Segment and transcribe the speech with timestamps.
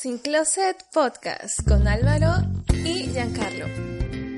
[0.00, 2.32] Sin Closet Podcast con Álvaro
[2.72, 3.66] y Giancarlo.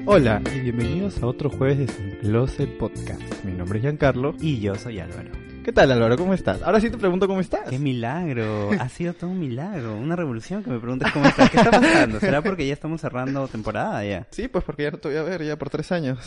[0.07, 3.45] Hola y bienvenidos a otro jueves de Sin Closet Podcast.
[3.45, 4.35] Mi nombre es Giancarlo.
[4.41, 5.31] Y yo soy Álvaro.
[5.63, 6.17] ¿Qué tal Álvaro?
[6.17, 6.63] ¿Cómo estás?
[6.63, 7.71] Ahora sí te pregunto cómo estás.
[7.71, 8.71] ¡Qué milagro!
[8.73, 11.49] ha sido todo un milagro, una revolución que me preguntes cómo estás.
[11.49, 12.19] ¿Qué está pasando?
[12.19, 14.27] ¿Será porque ya estamos cerrando temporada ya?
[14.33, 16.19] Sí, pues porque ya no te voy a ver ya por tres años.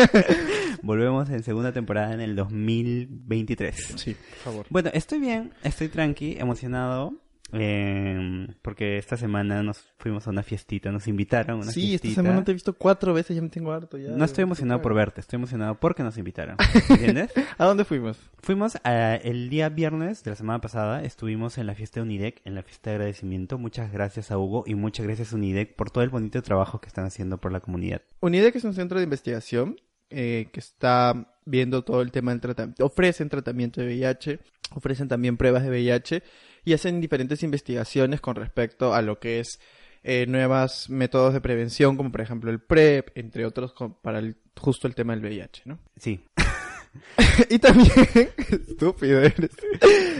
[0.82, 3.94] Volvemos en segunda temporada en el 2023.
[3.96, 4.66] Sí, por favor.
[4.68, 7.14] Bueno, estoy bien, estoy tranqui, emocionado.
[7.52, 12.02] Eh, porque esta semana nos fuimos a una fiestita, nos invitaron a una Sí, esta
[12.02, 12.22] fiestita.
[12.22, 14.10] semana te he visto cuatro veces, ya me tengo harto ya.
[14.10, 16.56] No estoy emocionado por verte, estoy emocionado porque nos invitaron.
[16.88, 17.30] ¿Entiendes?
[17.58, 18.18] ¿A dónde fuimos?
[18.42, 22.40] Fuimos a- el día viernes de la semana pasada, estuvimos en la fiesta de Unidec,
[22.44, 23.58] en la fiesta de agradecimiento.
[23.58, 26.88] Muchas gracias a Hugo y muchas gracias a Unidec por todo el bonito trabajo que
[26.88, 28.02] están haciendo por la comunidad.
[28.20, 29.76] UNIDEC es un centro de investigación
[30.10, 32.84] eh, que está viendo todo el tema del tratamiento.
[32.84, 34.40] Ofrecen tratamiento de VIH,
[34.74, 36.22] ofrecen también pruebas de VIH
[36.64, 39.58] y hacen diferentes investigaciones con respecto a lo que es
[40.02, 44.36] eh, nuevos métodos de prevención, como por ejemplo el PrEP, entre otros, con- para el-
[44.58, 45.78] justo el tema del VIH, ¿no?
[45.96, 46.20] Sí,
[47.50, 47.90] y también,
[48.68, 49.50] estúpido eres.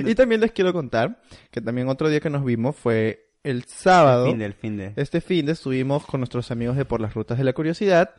[0.06, 4.26] y también les quiero contar que también otro día que nos vimos fue el sábado.
[4.26, 4.92] fin del fin de.
[4.96, 8.14] Este fin de estuvimos con nuestros amigos de Por las Rutas de la Curiosidad,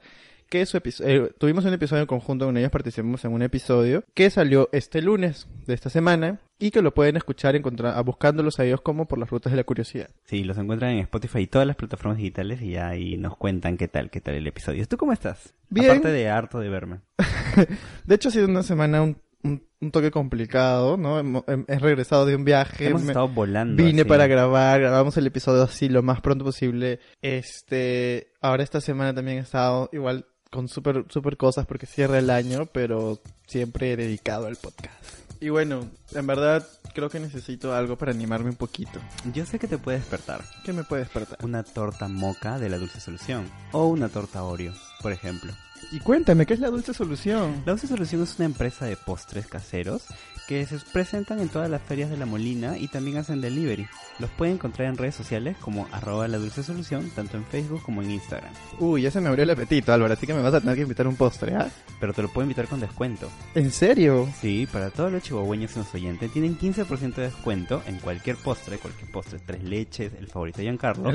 [0.51, 4.03] que su episo- eh, tuvimos un episodio en conjunto con ellos, participamos en un episodio
[4.13, 8.65] que salió este lunes de esta semana y que lo pueden escuchar encontrar, buscándolos a
[8.65, 10.09] ellos como Por las Rutas de la Curiosidad.
[10.25, 13.87] Sí, los encuentran en Spotify y todas las plataformas digitales y ahí nos cuentan qué
[13.87, 14.85] tal, qué tal el episodio.
[14.87, 15.53] ¿Tú cómo estás?
[15.69, 15.85] Bien.
[15.89, 16.99] Aparte de harto de verme.
[18.05, 21.19] De hecho ha sido una semana un, un- un toque complicado, ¿no?
[21.67, 22.87] He, regresado de un viaje.
[22.89, 23.81] Hemos estado volando.
[23.83, 24.07] Vine así.
[24.07, 26.99] para grabar, grabamos el episodio así lo más pronto posible.
[27.23, 32.29] Este, ahora esta semana también he estado igual con super, super cosas porque cierra el
[32.29, 34.93] año, pero siempre dedicado al podcast.
[35.39, 38.99] Y bueno, en verdad creo que necesito algo para animarme un poquito.
[39.33, 40.43] Yo sé que te puede despertar.
[40.63, 41.39] ¿Qué me puede despertar?
[41.41, 43.49] Una torta moca de la dulce solución.
[43.71, 45.51] O una torta Oreo, por ejemplo.
[45.91, 47.63] Y cuéntame, ¿qué es la dulce solución?
[47.65, 50.03] La Dulce Solución es una empresa de postres caseros
[50.51, 53.87] que se presentan en todas las ferias de La Molina y también hacen delivery.
[54.19, 58.01] Los pueden encontrar en redes sociales como arroba la dulce solución, tanto en Facebook como
[58.01, 58.51] en Instagram.
[58.77, 60.81] Uy, ya se me abrió el apetito, Álvaro, así que me vas a tener que
[60.81, 61.69] invitar un postre, ¿ah?
[62.01, 63.29] Pero te lo puedo invitar con descuento.
[63.55, 64.27] ¿En serio?
[64.41, 68.77] Sí, para todos los chihuahueños y los oyentes tienen 15% de descuento en cualquier postre,
[68.77, 71.11] cualquier postre, tres leches, el favorito de Giancarlo,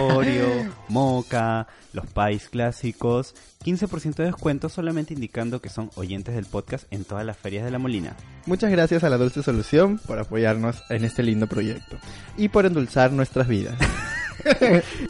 [0.00, 3.34] Oreo, moca, los pais clásicos,
[3.64, 7.70] 15% de descuento solamente indicando que son oyentes del podcast en todas las ferias de
[7.70, 8.16] La Molina.
[8.46, 11.98] Muchas gracias a la Dulce Solución por apoyarnos en este lindo proyecto
[12.36, 13.76] y por endulzar nuestras vidas.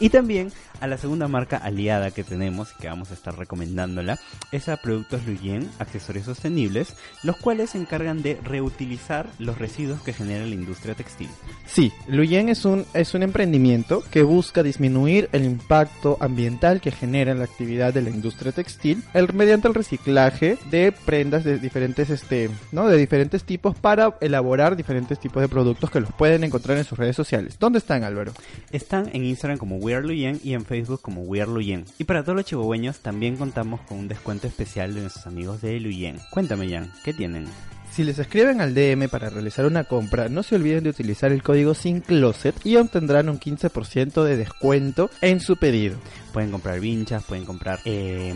[0.00, 4.18] Y también a la segunda marca aliada que tenemos y que vamos a estar recomendándola
[4.52, 10.12] es a Productos Luyen, accesorios sostenibles, los cuales se encargan de reutilizar los residuos que
[10.12, 11.28] genera la industria textil.
[11.66, 17.34] Sí, Luyen es un, es un emprendimiento que busca disminuir el impacto ambiental que genera
[17.34, 22.50] la actividad de la industria textil el- mediante el reciclaje de prendas de diferentes, este,
[22.72, 22.88] ¿no?
[22.88, 26.98] de diferentes tipos para elaborar diferentes tipos de productos que los pueden encontrar en sus
[26.98, 27.56] redes sociales.
[27.58, 28.32] ¿Dónde están, Álvaro?
[28.72, 31.84] Están en Instagram como We Are Luyen y en Facebook como We Are Luyen.
[31.98, 35.80] Y para todos los chihuahueños también contamos con un descuento especial de nuestros amigos de
[35.80, 36.18] Luyen.
[36.30, 37.48] Cuéntame, Jan, ¿qué tienen?
[37.90, 41.42] Si les escriben al DM para realizar una compra, no se olviden de utilizar el
[41.42, 45.96] código SINCLOSET y obtendrán un 15% de descuento en su pedido.
[46.38, 48.32] Pueden comprar vinchas, pueden comprar eh,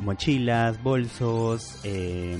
[0.00, 2.38] mochilas, bolsos, eh,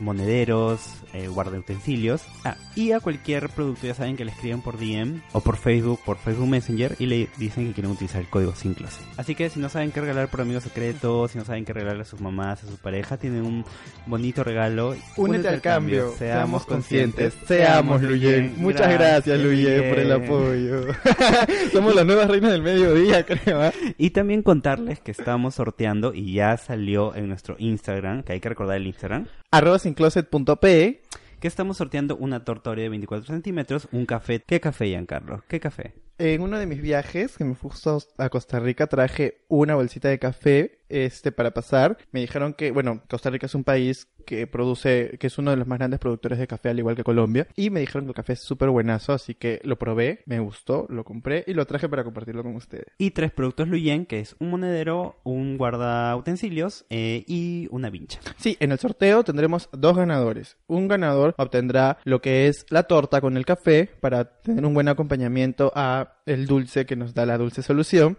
[0.00, 0.80] monederos,
[1.12, 2.22] eh, guardautensilios.
[2.44, 6.00] Ah, y a cualquier producto ya saben que le escriben por DM o por Facebook,
[6.04, 9.00] por Facebook Messenger y le dicen que quieren utilizar el código SINCLOSE.
[9.16, 12.02] Así que si no saben qué regalar por amigos secretos, si no saben qué regalarle
[12.02, 13.64] a sus mamás, a su pareja, tienen un
[14.06, 14.96] bonito regalo.
[15.16, 18.54] Únete al cambio, seamos conscientes, seamos Luyen.
[18.56, 20.86] Muchas gracias Luyen por el apoyo.
[21.72, 23.72] Somos las nuevas reinas del mediodía, creo.
[23.96, 28.48] Y también contarles que estamos sorteando y ya salió en nuestro Instagram, que hay que
[28.48, 31.02] recordar el Instagram, Arroba sincloset.pe.
[31.38, 34.42] que estamos sorteando una torta de 24 centímetros, un café.
[34.46, 35.44] ¿Qué café, Giancarlo?
[35.48, 36.05] ¿Qué café?
[36.18, 37.70] En uno de mis viajes, que me fui
[38.16, 41.98] a Costa Rica, traje una bolsita de café este para pasar.
[42.10, 45.56] Me dijeron que, bueno, Costa Rica es un país que produce, que es uno de
[45.56, 47.46] los más grandes productores de café, al igual que Colombia.
[47.54, 50.86] Y me dijeron que el café es súper buenazo, así que lo probé, me gustó,
[50.88, 52.86] lo compré y lo traje para compartirlo con ustedes.
[52.98, 58.20] Y tres productos Luyen, que es un monedero, un guarda utensilios eh, y una vincha.
[58.36, 60.56] Sí, en el sorteo tendremos dos ganadores.
[60.66, 64.88] Un ganador obtendrá lo que es la torta con el café para tener un buen
[64.88, 68.18] acompañamiento a el dulce que nos da la dulce solución.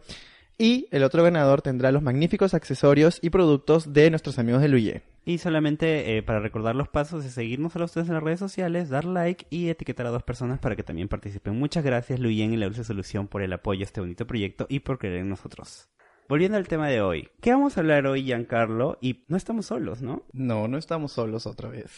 [0.59, 5.03] Y el otro ganador tendrá los magníficos accesorios y productos de nuestros amigos de Luye.
[5.23, 8.89] Y solamente eh, para recordar los pasos es seguirnos a ustedes en las redes sociales,
[8.89, 11.59] dar like y etiquetar a dos personas para que también participen.
[11.59, 14.79] Muchas gracias Luyen y la Dulce Solución por el apoyo a este bonito proyecto y
[14.79, 15.89] por creer en nosotros.
[16.29, 17.29] Volviendo al tema de hoy.
[17.39, 18.97] ¿Qué vamos a hablar hoy, Giancarlo?
[18.99, 20.23] Y no estamos solos, ¿no?
[20.33, 21.89] No, no estamos solos otra vez.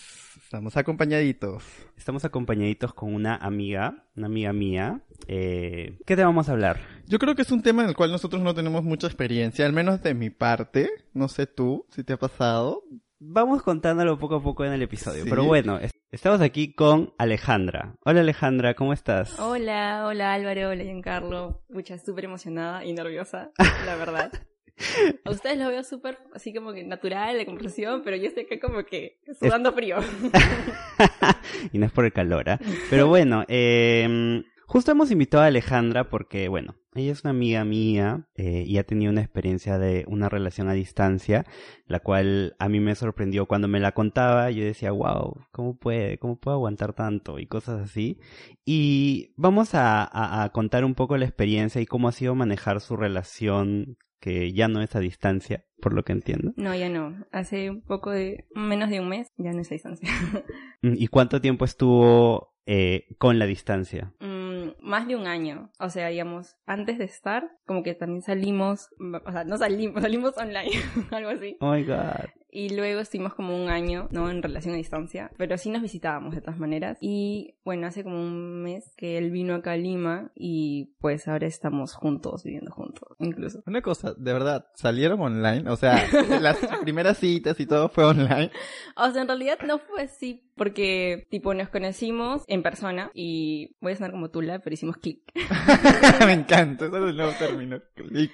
[0.43, 1.63] Estamos acompañaditos.
[1.97, 5.01] Estamos acompañaditos con una amiga, una amiga mía.
[5.27, 6.79] Eh, ¿Qué te vamos a hablar?
[7.07, 9.73] Yo creo que es un tema en el cual nosotros no tenemos mucha experiencia, al
[9.73, 10.91] menos de mi parte.
[11.15, 12.83] No sé tú, si te ha pasado.
[13.21, 15.23] Vamos contándolo poco a poco en el episodio.
[15.25, 15.29] Sí.
[15.29, 17.95] Pero bueno, es- estamos aquí con Alejandra.
[18.05, 19.37] Hola Alejandra, ¿cómo estás?
[19.39, 21.61] Hola, hola Álvaro, hola Giancarlo.
[21.69, 23.51] Mucha, súper emocionada y nerviosa,
[23.85, 24.31] la verdad.
[25.25, 28.65] A ustedes los veo súper así como que natural la conversación, pero yo estoy acá
[28.65, 29.97] como que sudando frío.
[31.73, 32.59] y no es por el calor, ¿ah?
[32.89, 38.27] Pero bueno, eh, justo hemos invitado a Alejandra porque, bueno, ella es una amiga mía
[38.35, 41.45] eh, y ha tenido una experiencia de una relación a distancia,
[41.85, 44.49] la cual a mí me sorprendió cuando me la contaba.
[44.51, 46.17] Yo decía, wow, ¿cómo puede?
[46.19, 47.39] ¿Cómo puede aguantar tanto?
[47.39, 48.19] Y cosas así.
[48.65, 52.81] Y vamos a, a- a contar un poco la experiencia y cómo ha sido manejar
[52.81, 56.51] su relación que ya no es a distancia, por lo que entiendo.
[56.57, 57.15] No, ya no.
[57.31, 60.09] Hace un poco de, menos de un mes, ya no es a distancia.
[60.81, 64.13] Mm, ¿Y cuánto tiempo estuvo eh, con la distancia?
[64.19, 65.71] Mm, más de un año.
[65.79, 68.89] O sea, digamos, antes de estar, como que también salimos,
[69.25, 70.69] o sea, no salimos, salimos online,
[71.11, 71.57] algo así.
[71.61, 72.29] Oh my god.
[72.51, 74.29] Y luego estuvimos como un año, ¿no?
[74.29, 75.31] En relación a distancia.
[75.37, 76.97] Pero sí nos visitábamos de todas maneras.
[77.01, 81.47] Y bueno, hace como un mes que él vino acá a Lima y pues ahora
[81.47, 83.61] estamos juntos, viviendo juntos, incluso.
[83.65, 85.69] Una cosa, de verdad, ¿salieron online?
[85.69, 86.05] O sea,
[86.41, 88.51] las primeras citas y todo fue online.
[88.95, 93.93] O sea, en realidad no fue así porque, tipo, nos conocimos en persona y voy
[93.93, 95.21] a sonar como Tula, pero hicimos clic.
[96.25, 97.81] Me encanta, ese es el nuevo término.
[97.95, 98.31] click.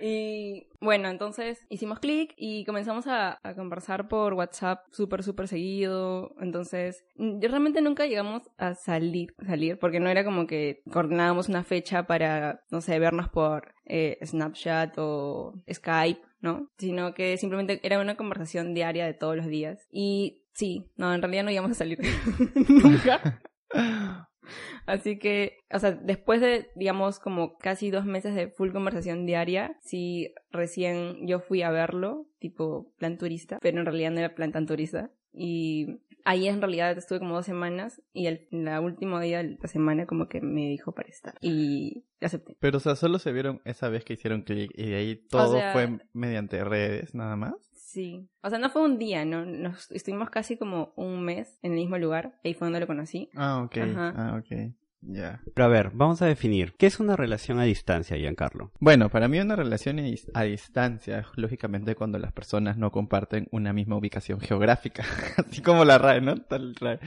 [0.00, 6.34] Y bueno, entonces hicimos clic y comenzamos a, conversar por WhatsApp súper, súper seguido.
[6.40, 12.06] Entonces, realmente nunca llegamos a salir, salir, porque no era como que coordinábamos una fecha
[12.06, 16.70] para, no sé, vernos por eh, Snapchat o Skype, ¿no?
[16.78, 19.86] Sino que simplemente era una conversación diaria de todos los días.
[19.90, 21.98] Y sí, no, en realidad no íbamos a salir
[22.68, 23.40] nunca.
[24.86, 29.76] Así que, o sea, después de, digamos, como casi dos meses de full conversación diaria,
[29.82, 34.52] sí, recién yo fui a verlo, tipo plan turista, pero en realidad no era plan
[34.52, 35.10] tan turista.
[35.32, 39.68] Y ahí en realidad estuve como dos semanas y el, la último día de la
[39.68, 41.34] semana como que me dijo para estar.
[41.42, 42.56] Y acepté.
[42.58, 45.52] Pero, o sea, solo se vieron esa vez que hicieron clic y de ahí todo
[45.58, 47.54] sea- fue mediante redes, nada más.
[47.86, 48.28] Sí.
[48.42, 49.44] O sea, no fue un día, ¿no?
[49.46, 52.34] Nos estuvimos casi como un mes en el mismo lugar.
[52.44, 53.30] Ahí fue donde lo conocí.
[53.36, 53.76] Ah, ok.
[53.78, 54.12] Ajá.
[54.16, 54.72] Ah, ok.
[55.02, 55.40] Ya.
[55.54, 56.74] Pero a ver, vamos a definir.
[56.76, 58.72] ¿Qué es una relación a distancia, Giancarlo?
[58.80, 62.90] Bueno, para mí una relación a dis- a distancia es lógicamente cuando las personas no
[62.90, 65.04] comparten una misma ubicación geográfica,
[65.36, 66.36] así como la RAE, ¿no?
[66.42, 66.98] Tal RAE.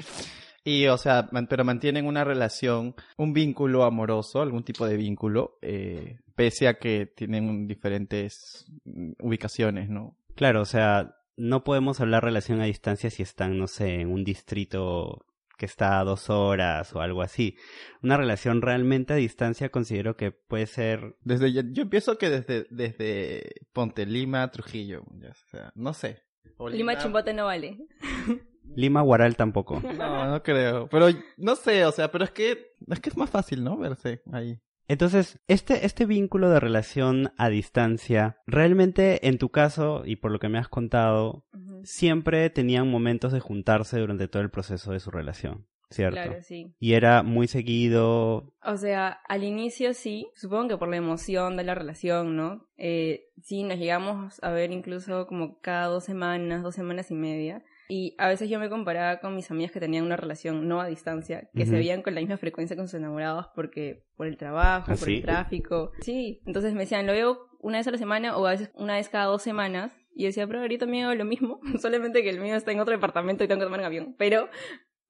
[0.63, 5.57] Y, o sea, man- pero mantienen una relación, un vínculo amoroso, algún tipo de vínculo,
[5.61, 10.15] eh, pese a que tienen diferentes mm, ubicaciones, ¿no?
[10.35, 14.23] Claro, o sea, no podemos hablar relación a distancia si están, no sé, en un
[14.23, 15.25] distrito
[15.57, 17.57] que está a dos horas o algo así.
[18.01, 21.17] Una relación realmente a distancia considero que puede ser...
[21.21, 26.23] Desde, yo, yo pienso que desde, desde Ponte Lima, Trujillo, ya, o sea, no sé.
[26.57, 27.77] O Lima Chimbote no vale.
[28.75, 29.81] Lima Guaral tampoco.
[29.81, 30.87] No, no creo.
[30.89, 33.77] Pero no sé, o sea, pero es que es que es más fácil, ¿no?
[33.77, 34.59] Verse ahí.
[34.89, 40.39] Entonces, este, este vínculo de relación a distancia, realmente en tu caso, y por lo
[40.39, 41.45] que me has contado,
[41.83, 46.19] siempre tenían momentos de juntarse durante todo el proceso de su relación, ¿cierto?
[46.19, 46.73] Claro, sí.
[46.79, 48.51] Y era muy seguido.
[48.63, 52.67] O sea, al inicio sí, supongo que por la emoción de la relación, ¿no?
[52.75, 57.63] Eh, sí, nos llegamos a ver incluso como cada dos semanas, dos semanas y media.
[57.89, 60.87] Y a veces yo me comparaba con mis amigas que tenían una relación no a
[60.87, 64.91] distancia, que se veían con la misma frecuencia con sus enamorados porque por el trabajo,
[64.91, 65.15] ¿Ah, por sí?
[65.15, 65.91] el tráfico.
[66.01, 68.93] Sí, entonces me decían, lo veo una vez a la semana o a veces una
[68.93, 69.91] vez cada dos semanas.
[70.13, 72.79] Y yo decía, pero ahorita también hago lo mismo, solamente que el mío está en
[72.79, 74.15] otro departamento y tengo que tomar un avión.
[74.19, 74.49] Pero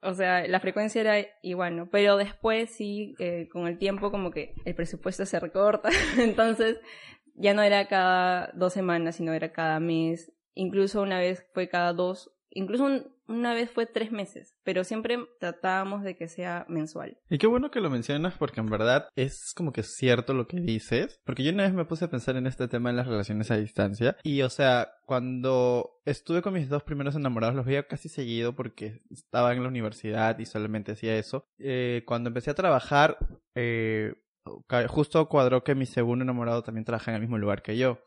[0.02, 1.90] o sea, la frecuencia era igual, ¿no?
[1.90, 6.78] Pero después sí, eh, con el tiempo como que el presupuesto se recorta, entonces
[7.36, 10.32] ya no era cada dos semanas, sino era cada mes.
[10.54, 15.20] Incluso una vez fue cada dos, incluso un- una vez fue tres meses, pero siempre
[15.40, 17.18] tratábamos de que sea mensual.
[17.30, 20.60] Y qué bueno que lo mencionas porque en verdad es como que cierto lo que
[20.60, 21.20] dices.
[21.26, 23.58] Porque yo una vez me puse a pensar en este tema de las relaciones a
[23.58, 24.18] distancia.
[24.24, 29.02] Y o sea, cuando estuve con mis dos primeros enamorados los veía casi seguido porque
[29.12, 31.46] estaba en la universidad y solamente hacía eso.
[31.60, 33.18] Eh, cuando empecé a trabajar,
[33.54, 34.16] eh,
[34.88, 38.00] justo cuadró que mi segundo enamorado también trabaja en el mismo lugar que yo.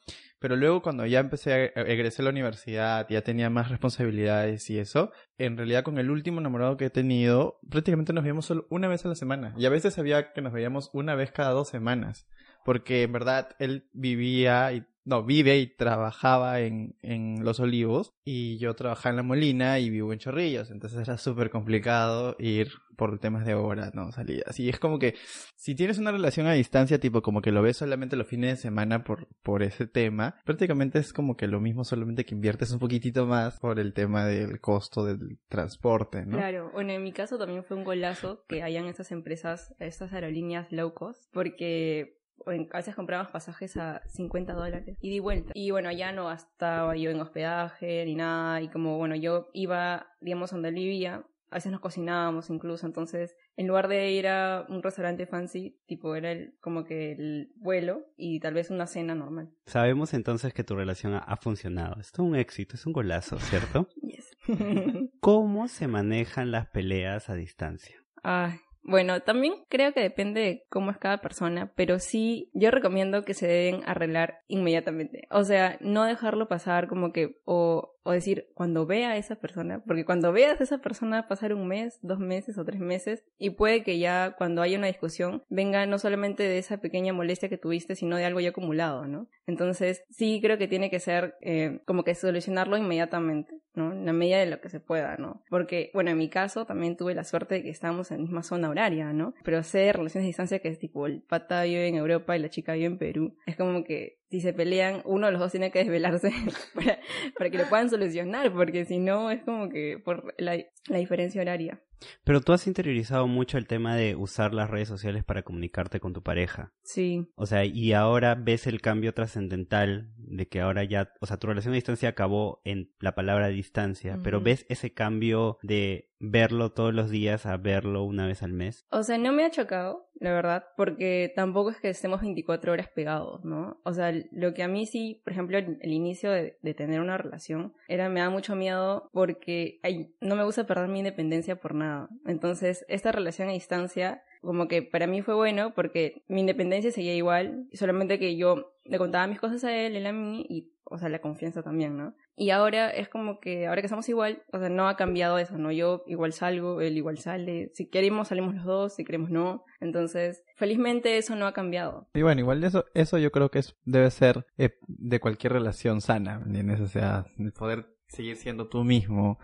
[0.42, 4.78] Pero luego cuando ya empecé, a, egresé a la universidad, ya tenía más responsabilidades y
[4.80, 8.88] eso, en realidad con el último enamorado que he tenido, prácticamente nos veíamos solo una
[8.88, 9.54] vez a la semana.
[9.56, 12.26] Y a veces había que nos veíamos una vez cada dos semanas.
[12.64, 18.58] Porque en verdad él vivía y no, vive y trabajaba en, en Los Olivos y
[18.58, 23.18] yo trabajaba en La Molina y vivo en Chorrillos, entonces era súper complicado ir por
[23.18, 24.60] temas de hora, no, salidas.
[24.60, 25.14] Y es como que
[25.56, 28.56] si tienes una relación a distancia, tipo como que lo ves solamente los fines de
[28.62, 32.78] semana por, por ese tema, prácticamente es como que lo mismo, solamente que inviertes un
[32.78, 36.36] poquitito más por el tema del costo del transporte, ¿no?
[36.36, 40.70] Claro, bueno, en mi caso también fue un golazo que hayan estas empresas, estas aerolíneas
[40.70, 45.52] low cost, porque en- a veces comprábamos pasajes a 50 dólares y di vuelta.
[45.54, 48.60] Y bueno, allá no gastaba yo en hospedaje ni nada.
[48.60, 52.86] Y como, bueno, yo iba, digamos, donde él vivía, a veces nos cocinábamos incluso.
[52.86, 57.52] Entonces, en lugar de ir a un restaurante fancy, tipo, era el, como que el
[57.56, 59.50] vuelo y tal vez una cena normal.
[59.66, 62.00] Sabemos entonces que tu relación ha, ha funcionado.
[62.00, 63.86] Esto es un éxito, es un golazo, ¿cierto?
[64.02, 64.30] Yes.
[65.20, 67.96] ¿Cómo se manejan las peleas a distancia?
[68.22, 73.24] Ay, bueno, también creo que depende de cómo es cada persona, pero sí, yo recomiendo
[73.24, 75.28] que se deben arreglar inmediatamente.
[75.30, 79.82] O sea, no dejarlo pasar como que, o, o decir, cuando vea a esa persona,
[79.86, 83.50] porque cuando veas a esa persona pasar un mes, dos meses o tres meses, y
[83.50, 87.58] puede que ya cuando haya una discusión venga no solamente de esa pequeña molestia que
[87.58, 89.28] tuviste, sino de algo ya acumulado, ¿no?
[89.46, 93.61] Entonces, sí creo que tiene que ser eh, como que solucionarlo inmediatamente.
[93.74, 93.92] ¿No?
[93.92, 95.42] En la medida de lo que se pueda, ¿no?
[95.48, 98.42] Porque, bueno, en mi caso también tuve la suerte de que estábamos en la misma
[98.42, 99.34] zona horaria, ¿no?
[99.44, 102.50] Pero hacer relaciones a distancia que es tipo el pata vive en Europa y la
[102.50, 105.70] chica vive en Perú, es como que si se pelean, uno de los dos tiene
[105.70, 106.32] que desvelarse
[106.74, 106.98] para,
[107.36, 110.56] para que lo puedan solucionar, porque si no es como que por la,
[110.88, 111.82] la diferencia horaria.
[112.24, 116.14] Pero tú has interiorizado mucho el tema de usar las redes sociales para comunicarte con
[116.14, 116.72] tu pareja.
[116.82, 121.36] Sí, O sea, y ahora ves el cambio trascendental de que ahora ya, o sea,
[121.36, 126.70] tu relación a distancia acabó en la palabra distancia, pero ves ese cambio de verlo
[126.70, 128.86] todos los días a verlo una vez al mes.
[128.90, 132.88] O sea, no me ha chocado, la verdad, porque tampoco es que estemos 24 horas
[132.88, 133.80] pegados, ¿no?
[133.84, 137.18] O sea, lo que a mí sí, por ejemplo, el, inicio de, de tener una
[137.18, 141.74] relación, era, me da mucho miedo porque ay, no me gusta perder mi independencia por
[141.74, 142.08] nada.
[142.24, 147.14] Entonces, esta relación a distancia, como que para mí fue bueno porque mi independencia seguía
[147.14, 150.98] igual, solamente que yo le contaba mis cosas a él, él a mí, y, o
[150.98, 152.14] sea, la confianza también, ¿no?
[152.36, 155.58] Y ahora es como que, ahora que estamos igual, o sea, no ha cambiado eso,
[155.58, 155.70] ¿no?
[155.70, 157.70] Yo igual salgo, él igual sale.
[157.74, 159.64] Si queremos, salimos los dos, si queremos, no.
[159.80, 162.08] Entonces, felizmente eso no ha cambiado.
[162.14, 166.00] Y bueno, igual eso, eso yo creo que es, debe ser eh, de cualquier relación
[166.00, 166.80] sana, ¿me entiendes?
[166.80, 169.38] O sea, el poder seguir siendo tú mismo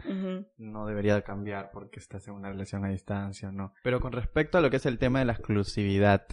[0.59, 3.73] no debería cambiar porque estás en una relación a distancia, ¿no?
[3.83, 6.27] Pero con respecto a lo que es el tema de la exclusividad,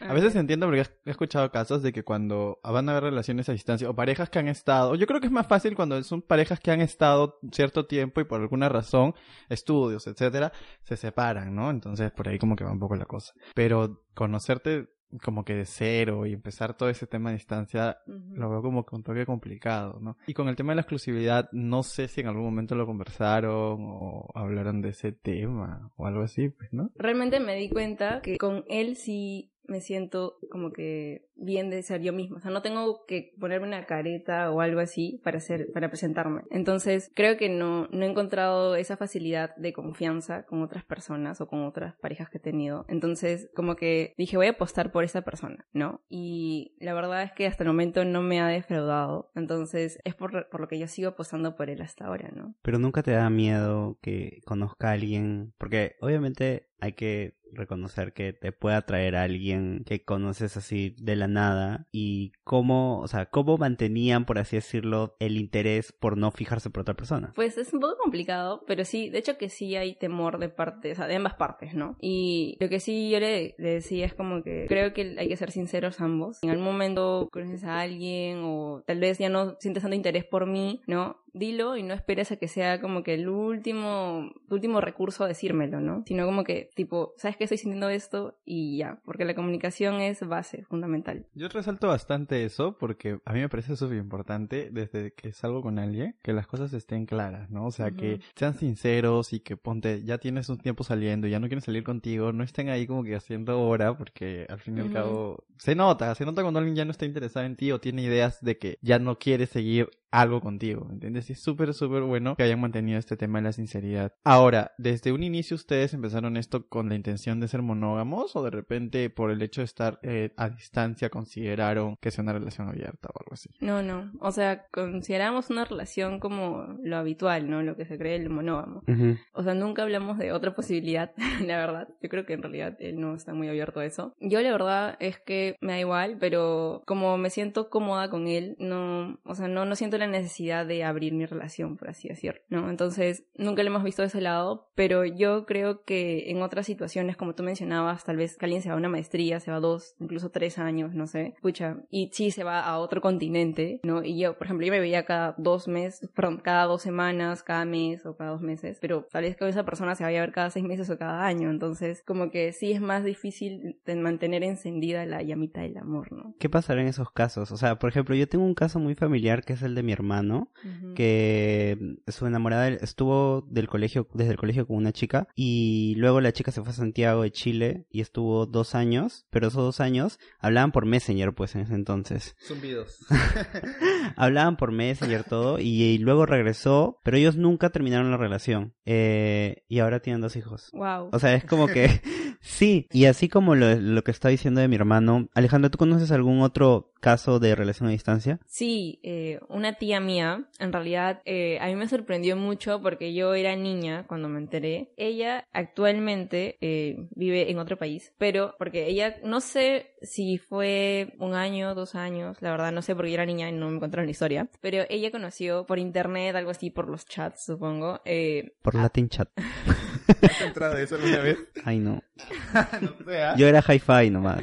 [0.00, 3.52] a veces entiendo porque he escuchado casos de que cuando van a haber relaciones a
[3.52, 6.60] distancia o parejas que han estado, yo creo que es más fácil cuando son parejas
[6.60, 9.14] que han estado cierto tiempo y por alguna razón,
[9.48, 10.52] estudios, etcétera,
[10.82, 11.70] se separan, ¿no?
[11.70, 13.32] Entonces por ahí como que va un poco la cosa.
[13.54, 14.88] Pero conocerte
[15.22, 18.34] como que de cero y empezar todo ese tema a distancia ujú.
[18.34, 20.16] lo veo como que un toque complicado, ¿no?
[20.26, 23.78] Y con el tema de la exclusividad, no sé si en algún momento lo conversaron
[23.80, 26.90] o hablaron de ese tema o algo así, pues, ¿no?
[26.96, 32.00] Realmente me di cuenta que con él sí me siento como que bien de ser
[32.00, 32.38] yo misma.
[32.38, 36.42] O sea, no tengo que ponerme una careta o algo así para ser, para presentarme.
[36.50, 41.46] Entonces, creo que no, no he encontrado esa facilidad de confianza con otras personas o
[41.46, 42.86] con otras parejas que he tenido.
[42.88, 46.02] Entonces, como que dije, voy a apostar por esa persona, ¿no?
[46.08, 49.30] Y la verdad es que hasta el momento no me ha defraudado.
[49.34, 52.54] Entonces, es por, por lo que yo sigo apostando por él hasta ahora, ¿no?
[52.62, 58.32] Pero nunca te da miedo que conozca a alguien, porque obviamente hay que reconocer que
[58.32, 63.26] te puede atraer a alguien que conoces así de la nada y cómo, o sea,
[63.26, 67.32] cómo mantenían, por así decirlo, el interés por no fijarse por otra persona.
[67.34, 70.92] Pues es un poco complicado, pero sí, de hecho que sí hay temor de parte,
[70.92, 71.96] o sea, de ambas partes, ¿no?
[72.00, 75.36] Y lo que sí yo le, le decía es como que creo que hay que
[75.36, 76.42] ser sinceros ambos.
[76.42, 80.46] En algún momento conoces a alguien o tal vez ya no sientes tanto interés por
[80.46, 81.16] mí, ¿no?
[81.38, 85.28] Dilo y no esperes a que sea como que el último, tu último recurso a
[85.28, 86.04] decírmelo, ¿no?
[86.06, 88.38] Sino como que, tipo, ¿sabes que estoy sintiendo esto?
[88.44, 91.26] Y ya, porque la comunicación es base, fundamental.
[91.34, 95.78] Yo resalto bastante eso porque a mí me parece súper importante desde que salgo con
[95.78, 97.66] alguien que las cosas estén claras, ¿no?
[97.66, 101.48] O sea, que sean sinceros y que ponte, ya tienes un tiempo saliendo ya no
[101.48, 104.92] quieren salir contigo, no estén ahí como que haciendo hora porque al fin y al
[104.92, 108.02] cabo se nota, se nota cuando alguien ya no está interesado en ti o tiene
[108.02, 111.25] ideas de que ya no quiere seguir algo contigo, ¿entiendes?
[111.26, 114.12] Parece súper, súper bueno que hayan mantenido este tema de la sinceridad.
[114.24, 118.50] Ahora, ¿desde un inicio ustedes empezaron esto con la intención de ser monógamos o de
[118.50, 123.08] repente por el hecho de estar eh, a distancia consideraron que sea una relación abierta
[123.12, 123.50] o algo así?
[123.60, 124.12] No, no.
[124.20, 127.62] O sea, consideramos una relación como lo habitual, ¿no?
[127.62, 128.82] Lo que se cree el monógamo.
[128.86, 129.16] Ujú.
[129.32, 131.12] O sea, nunca hablamos de otra posibilidad,
[131.44, 131.88] la verdad.
[132.02, 134.14] Yo creo que en realidad él no está muy abierto a eso.
[134.20, 138.56] Yo la verdad es que me da igual, pero como me siento cómoda con él,
[138.58, 142.40] no, o sea, no, no siento la necesidad de abrir mi relación, por así decirlo,
[142.48, 142.70] ¿no?
[142.70, 147.16] Entonces, nunca lo hemos visto de ese lado, pero yo creo que en otras situaciones,
[147.16, 150.30] como tú mencionabas, tal vez alguien se va a una maestría, se va dos, incluso
[150.30, 154.04] tres años, no sé, escucha, y sí se va a otro continente, ¿no?
[154.04, 157.64] Y yo, por ejemplo, yo me veía cada dos meses, perdón, cada dos semanas, cada
[157.64, 160.32] mes o cada dos meses, pero tal vez que esa persona se vaya a ver
[160.32, 164.42] cada seis meses o cada año, entonces como que sí es más difícil de mantener
[164.42, 166.34] encendida la llamita del amor, ¿no?
[166.38, 167.52] ¿Qué pasará en esos casos?
[167.52, 169.92] O sea, por ejemplo, yo tengo un caso muy familiar que es el de mi
[169.92, 170.94] hermano, Ujú.
[170.96, 176.32] Que su enamorada estuvo del colegio, desde el colegio con una chica y luego la
[176.32, 180.18] chica se fue a Santiago de Chile y estuvo dos años, pero esos dos años
[180.40, 182.36] hablaban por Messenger pues en ese entonces.
[182.44, 182.98] Zumbidos.
[184.16, 189.64] hablaban por Messenger todo y, y luego regresó, pero ellos nunca terminaron la relación eh,
[189.68, 190.70] y ahora tienen dos hijos.
[190.72, 191.10] Wow.
[191.12, 192.00] O sea, es como que
[192.40, 196.10] sí, y así como lo, lo que está diciendo de mi hermano, Alejandro, ¿tú conoces
[196.10, 198.40] algún otro caso de relación a distancia?
[198.46, 200.85] Sí, eh, una tía mía, en realidad
[201.24, 204.92] eh, a mí me sorprendió mucho porque yo era niña cuando me enteré.
[204.96, 211.34] Ella actualmente eh, vive en otro país, pero porque ella, no sé si fue un
[211.34, 214.06] año, dos años, la verdad no sé porque yo era niña y no me encontraron
[214.06, 218.00] la historia, pero ella conoció por internet, algo así, por los chats, supongo.
[218.04, 219.28] eh, Por Latin Chat.
[220.22, 221.38] ¿Has entrado eso alguna vez?
[221.64, 222.02] Ay, no.
[222.80, 223.34] no sé, ¿ah?
[223.36, 224.42] Yo era hi-fi nomás.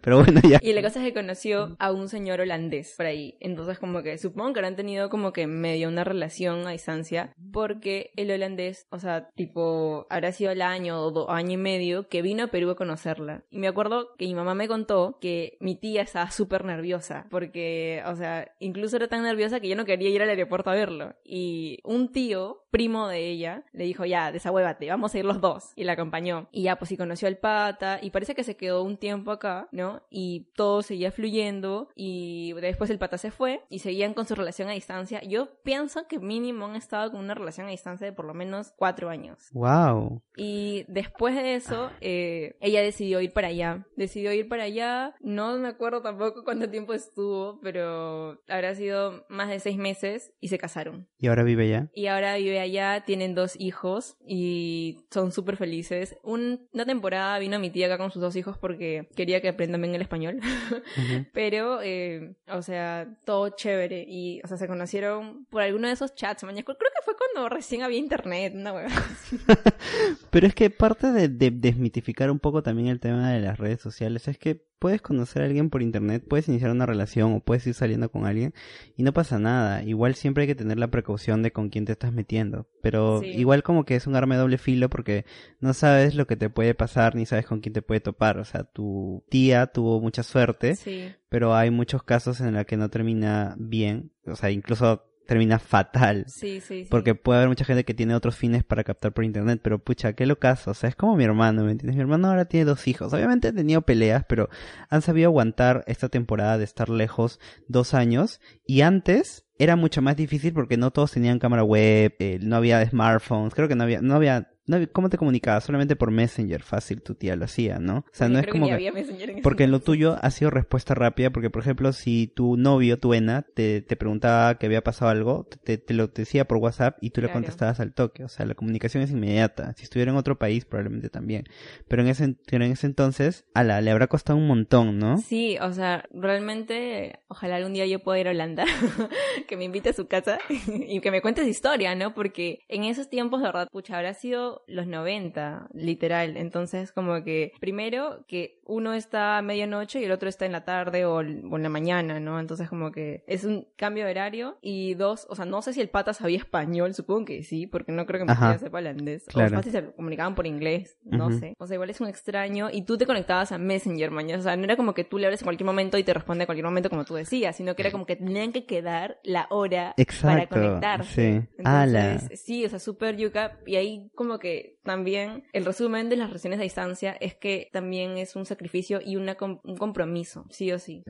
[0.00, 0.58] Pero bueno, ya.
[0.62, 3.36] Y la cosa es que conoció a un señor holandés por ahí.
[3.40, 7.32] Entonces, como que supongo que habrán tenido como que medio una relación a distancia.
[7.52, 12.08] Porque el holandés, o sea, tipo, habrá sido el año o do- año y medio
[12.08, 13.44] que vino a Perú a conocerla.
[13.50, 17.26] Y me acuerdo que mi mamá me contó que mi tía estaba súper nerviosa.
[17.30, 20.74] Porque, o sea, incluso era tan nerviosa que yo no quería ir al aeropuerto a
[20.74, 21.14] verlo.
[21.24, 25.72] Y un tío, primo de ella, le dijo, ya, desahuévate, vamos a ir los dos.
[25.76, 26.48] Y la acompañó.
[26.50, 28.00] Y ya, pues sí conoció al pata.
[28.02, 30.02] Y parece que se quedó un tiempo acá, ¿no?
[30.10, 31.90] Y todo seguía fluyendo.
[31.94, 33.62] Y después el pata se fue.
[33.68, 35.22] Y seguían con su relación a distancia.
[35.22, 38.72] Yo pienso que mínimo han estado con una relación a distancia de por lo menos
[38.74, 39.50] cuatro años.
[39.52, 40.22] Wow.
[40.34, 43.86] Y después de eso, eh, ella decidió ir para allá.
[43.96, 45.14] Decidió ir para allá.
[45.20, 50.48] No me acuerdo tampoco cuánto tiempo estuvo, pero habrá sido más de seis meses y
[50.48, 51.06] se casaron.
[51.18, 51.90] ¿Y ahora vive ya?
[51.94, 56.16] Y ahora vive allá, tienen dos hijos y son súper felices.
[56.22, 59.82] Un- una temporada vino mi tía acá con sus dos hijos porque quería que aprendan
[59.82, 60.40] bien el español.
[61.32, 64.04] Pero, eh, o sea, todo chévere.
[64.08, 66.44] Y, o sea, se conocieron por alguno de esos chats.
[66.44, 66.62] mañana.
[66.64, 69.38] Creo fue cuando recién había internet, así.
[70.30, 73.80] Pero es que parte de, de desmitificar un poco también el tema de las redes
[73.80, 77.64] sociales es que puedes conocer a alguien por internet, puedes iniciar una relación o puedes
[77.68, 78.52] ir saliendo con alguien
[78.96, 79.84] y no pasa nada.
[79.84, 82.66] Igual siempre hay que tener la precaución de con quién te estás metiendo.
[82.82, 83.26] Pero Sí.
[83.28, 85.24] igual como que es un arma de doble filo porque
[85.60, 88.38] no sabes lo que te puede pasar ni sabes con quién te puede topar.
[88.38, 91.12] O sea, tu tía tuvo mucha suerte, Sí.
[91.28, 94.10] pero hay muchos casos en los que no termina bien.
[94.26, 96.24] O sea, incluso termina fatal.
[96.28, 96.88] Sí, sí, sí.
[96.90, 100.12] Porque puede haber mucha gente que tiene otros fines para captar por internet, pero pucha,
[100.14, 100.72] qué locazo.
[100.72, 101.96] O sea, es como mi hermano, ¿me entiendes?
[101.96, 103.12] Mi hermano ahora tiene dos hijos.
[103.12, 104.48] Obviamente han tenido peleas, pero
[104.88, 108.40] han sabido aguantar esta temporada de estar lejos dos años.
[108.66, 112.84] Y antes era mucho más difícil porque no todos tenían cámara web, eh, no había
[112.84, 115.64] smartphones, creo que no había, no había, no ¿cómo te comunicabas?
[115.64, 117.98] Solamente por Messenger, fácil, tu tía lo hacía, ¿no?
[117.98, 118.88] O sea, no es como que, que...
[118.88, 122.98] en Porque en lo tuyo ha sido respuesta rápida, porque por ejemplo, si tu novio,
[122.98, 126.98] tu Ena, te, te preguntaba que había pasado algo, te, te lo decía por WhatsApp
[127.00, 128.24] y tú le contestabas al toque.
[128.24, 129.74] O sea, la comunicación es inmediata.
[129.76, 131.44] Si estuviera en otro país, probablemente también.
[131.88, 135.18] Pero en ese, pero en ese entonces, ala, le habrá costado un montón, ¿no?
[135.18, 138.64] Sí, o sea, realmente, ojalá algún día yo pueda ir a Holanda,
[139.48, 140.38] que me invite a su casa
[140.88, 142.14] y que me cuentes historia, ¿no?
[142.14, 146.36] Porque en esos tiempos, de verdad, pucha, habrá sido los 90, literal.
[146.36, 150.64] Entonces, como que, primero, que uno está a medianoche y el otro está en la
[150.64, 152.38] tarde o, o en la mañana, ¿no?
[152.38, 154.58] Entonces, como que es un cambio de horario.
[154.62, 157.92] Y dos, o sea, no sé si el pata sabía español, supongo que sí, porque
[157.92, 159.24] no creo que tía sepa holandés.
[159.26, 159.52] Claro.
[159.52, 161.54] O fácil se comunicaban por inglés, no sé.
[161.58, 162.68] O sea, igual es un extraño.
[162.72, 164.40] Y tú te conectabas a Messenger, mañana.
[164.40, 166.44] O sea, no era como que tú le hables en cualquier momento y te responde
[166.44, 169.46] en cualquier momento como tú decías, sino que era como que tenían que quedar la
[169.50, 170.54] hora para Exacto.
[170.56, 171.12] conectarse.
[171.14, 171.48] Sí.
[171.58, 172.18] Entonces, Ala.
[172.34, 173.58] sí, o sea, súper yuca.
[173.66, 178.18] Y ahí como que también el resumen de las relaciones a distancia es que también
[178.18, 181.02] es un sacrificio y una un compromiso, sí o sí.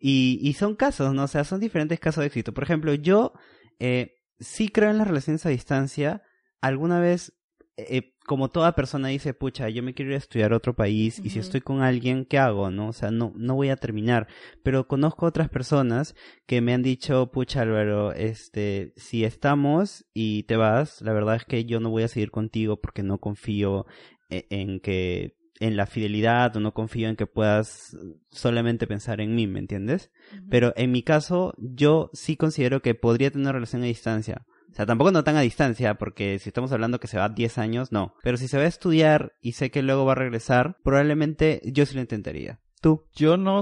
[0.00, 1.24] Y, y son casos, ¿no?
[1.24, 2.52] O sea, son diferentes casos de éxito.
[2.52, 3.32] Por ejemplo, yo,
[3.78, 6.22] eh, sí creo en las relaciones a distancia.
[6.60, 7.32] Alguna vez,
[7.76, 11.20] eh, como toda persona dice, pucha, yo me quiero ir a estudiar a otro país
[11.24, 12.70] y si estoy con alguien, ¿qué hago?
[12.70, 12.88] ¿No?
[12.88, 14.28] O sea, no, no voy a terminar.
[14.62, 16.14] Pero conozco otras personas
[16.46, 21.44] que me han dicho, pucha, Álvaro, este, si estamos y te vas, la verdad es
[21.44, 23.86] que yo no voy a seguir contigo porque no confío
[24.30, 27.96] e- en que en la fidelidad o no confío en que puedas
[28.30, 30.10] solamente pensar en mí, ¿me entiendes?
[30.50, 34.44] Pero en mi caso, yo sí considero que podría tener una relación a distancia.
[34.72, 37.58] O sea, tampoco no tan a distancia, porque si estamos hablando que se va 10
[37.58, 38.14] años, no.
[38.22, 41.84] Pero si se va a estudiar y sé que luego va a regresar, probablemente yo
[41.86, 42.58] sí lo intentaría.
[42.80, 43.04] ¿Tú?
[43.14, 43.60] Yo no,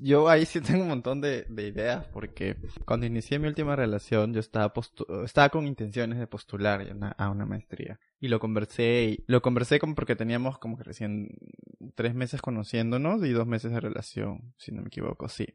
[0.00, 4.34] yo ahí sí tengo un montón de, de ideas porque cuando inicié mi última relación
[4.34, 6.84] yo estaba postu- estaba con intenciones de postular
[7.16, 11.28] a una maestría y lo conversé y lo conversé como porque teníamos como que recién
[11.94, 15.46] tres meses conociéndonos y dos meses de relación, si no me equivoco, sí.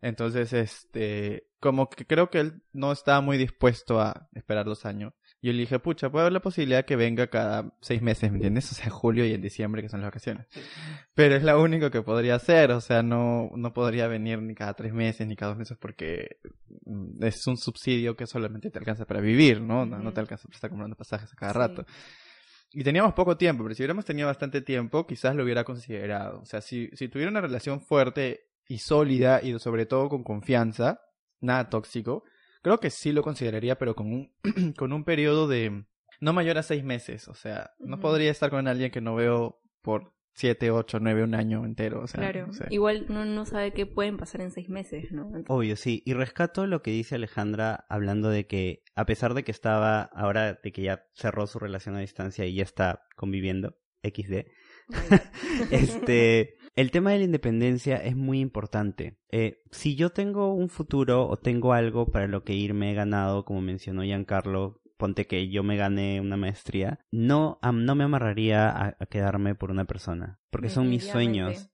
[0.00, 5.12] Entonces, este, como que creo que él no estaba muy dispuesto a esperar dos años.
[5.40, 8.70] Yo le dije, pucha, puede haber la posibilidad que venga cada seis meses, ¿me entiendes?
[8.72, 10.46] O sea, julio y en diciembre, que son las vacaciones.
[11.14, 14.74] Pero es lo único que podría hacer, o sea, no, no podría venir ni cada
[14.74, 16.38] tres meses ni cada dos meses porque
[16.86, 19.84] mm, es un subsidio que solamente te alcanza para vivir, ¿no?
[19.86, 21.58] No, no te alcanza para estar comprando pasajes a cada Sí.
[21.58, 21.86] rato.
[22.72, 26.40] Y teníamos poco tiempo, pero si hubiéramos tenido bastante tiempo, quizás lo hubiera considerado.
[26.40, 31.00] O sea, si, si tuviera una relación fuerte y sólida y sobre todo con confianza,
[31.40, 32.22] nada tóxico,
[32.62, 34.32] creo que sí lo consideraría, pero con un,
[34.76, 35.86] con un periodo de
[36.20, 37.28] no mayor a seis meses.
[37.28, 41.34] O sea, no podría estar con alguien que no veo por siete, ocho, nueve, un
[41.34, 42.02] año entero.
[42.02, 45.32] O sea, Claro, igual no, no sabe qué pueden pasar en seis meses, ¿no?
[45.48, 46.02] Obvio, sí.
[46.04, 50.54] Y rescato lo que dice Alejandra hablando de que, a pesar de que estaba, ahora
[50.62, 54.46] de que ya cerró su relación a distancia y ya está conviviendo, XD,
[55.72, 59.18] este, el tema de la independencia es muy importante.
[59.30, 63.44] Eh, si yo tengo un futuro o tengo algo para lo que irme he ganado,
[63.44, 68.68] como mencionó Giancarlo, ponte que yo me gané una maestría, no, am- no me amarraría
[68.70, 71.70] a, a quedarme por una persona, porque son mis sueños.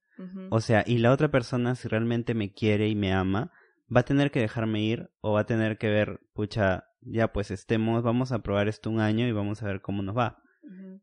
[0.51, 3.51] O sea, y la otra persona, si realmente me quiere y me ama,
[3.95, 7.51] va a tener que dejarme ir o va a tener que ver, pucha, ya pues
[7.51, 10.41] estemos, vamos a probar esto un año y vamos a ver cómo nos va.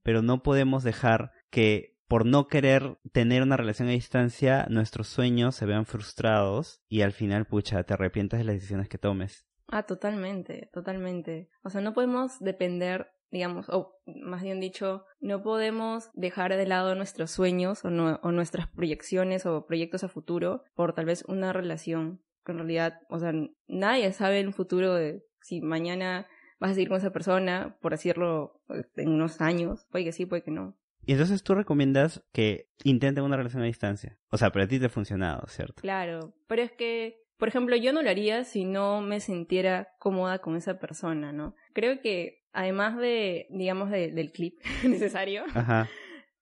[0.04, 5.56] Pero no podemos dejar que por no querer tener una relación a distancia, nuestros sueños
[5.56, 9.48] se vean frustrados y al final, pucha, te arrepientas de las decisiones que tomes.
[9.68, 11.50] Ah, totalmente, totalmente.
[11.64, 16.96] O sea, no podemos depender, digamos, o más bien dicho, no podemos dejar de lado
[16.96, 21.54] nuestros sueños o, no- o nuestras proyecciones o proyectos a futuro por tal vez una
[21.54, 22.22] relación.
[22.46, 23.32] En realidad, o sea,
[23.68, 26.28] nadie sabe un futuro de si mañana
[26.60, 28.62] vas a seguir con esa persona, por decirlo,
[28.98, 29.88] en unos años.
[29.92, 30.76] Puede que sí, puede que no.
[31.06, 34.18] Y entonces tú recomiendas que intenten una relación a distancia.
[34.30, 35.82] O sea, pero a ti te ha funcionado, ¿cierto?
[35.82, 40.40] Claro, pero es que, por ejemplo, yo no lo haría si no me sintiera cómoda
[40.40, 41.56] con esa persona, ¿no?
[41.74, 45.90] Creo que además de, digamos, de- del clip necesario, Ajá.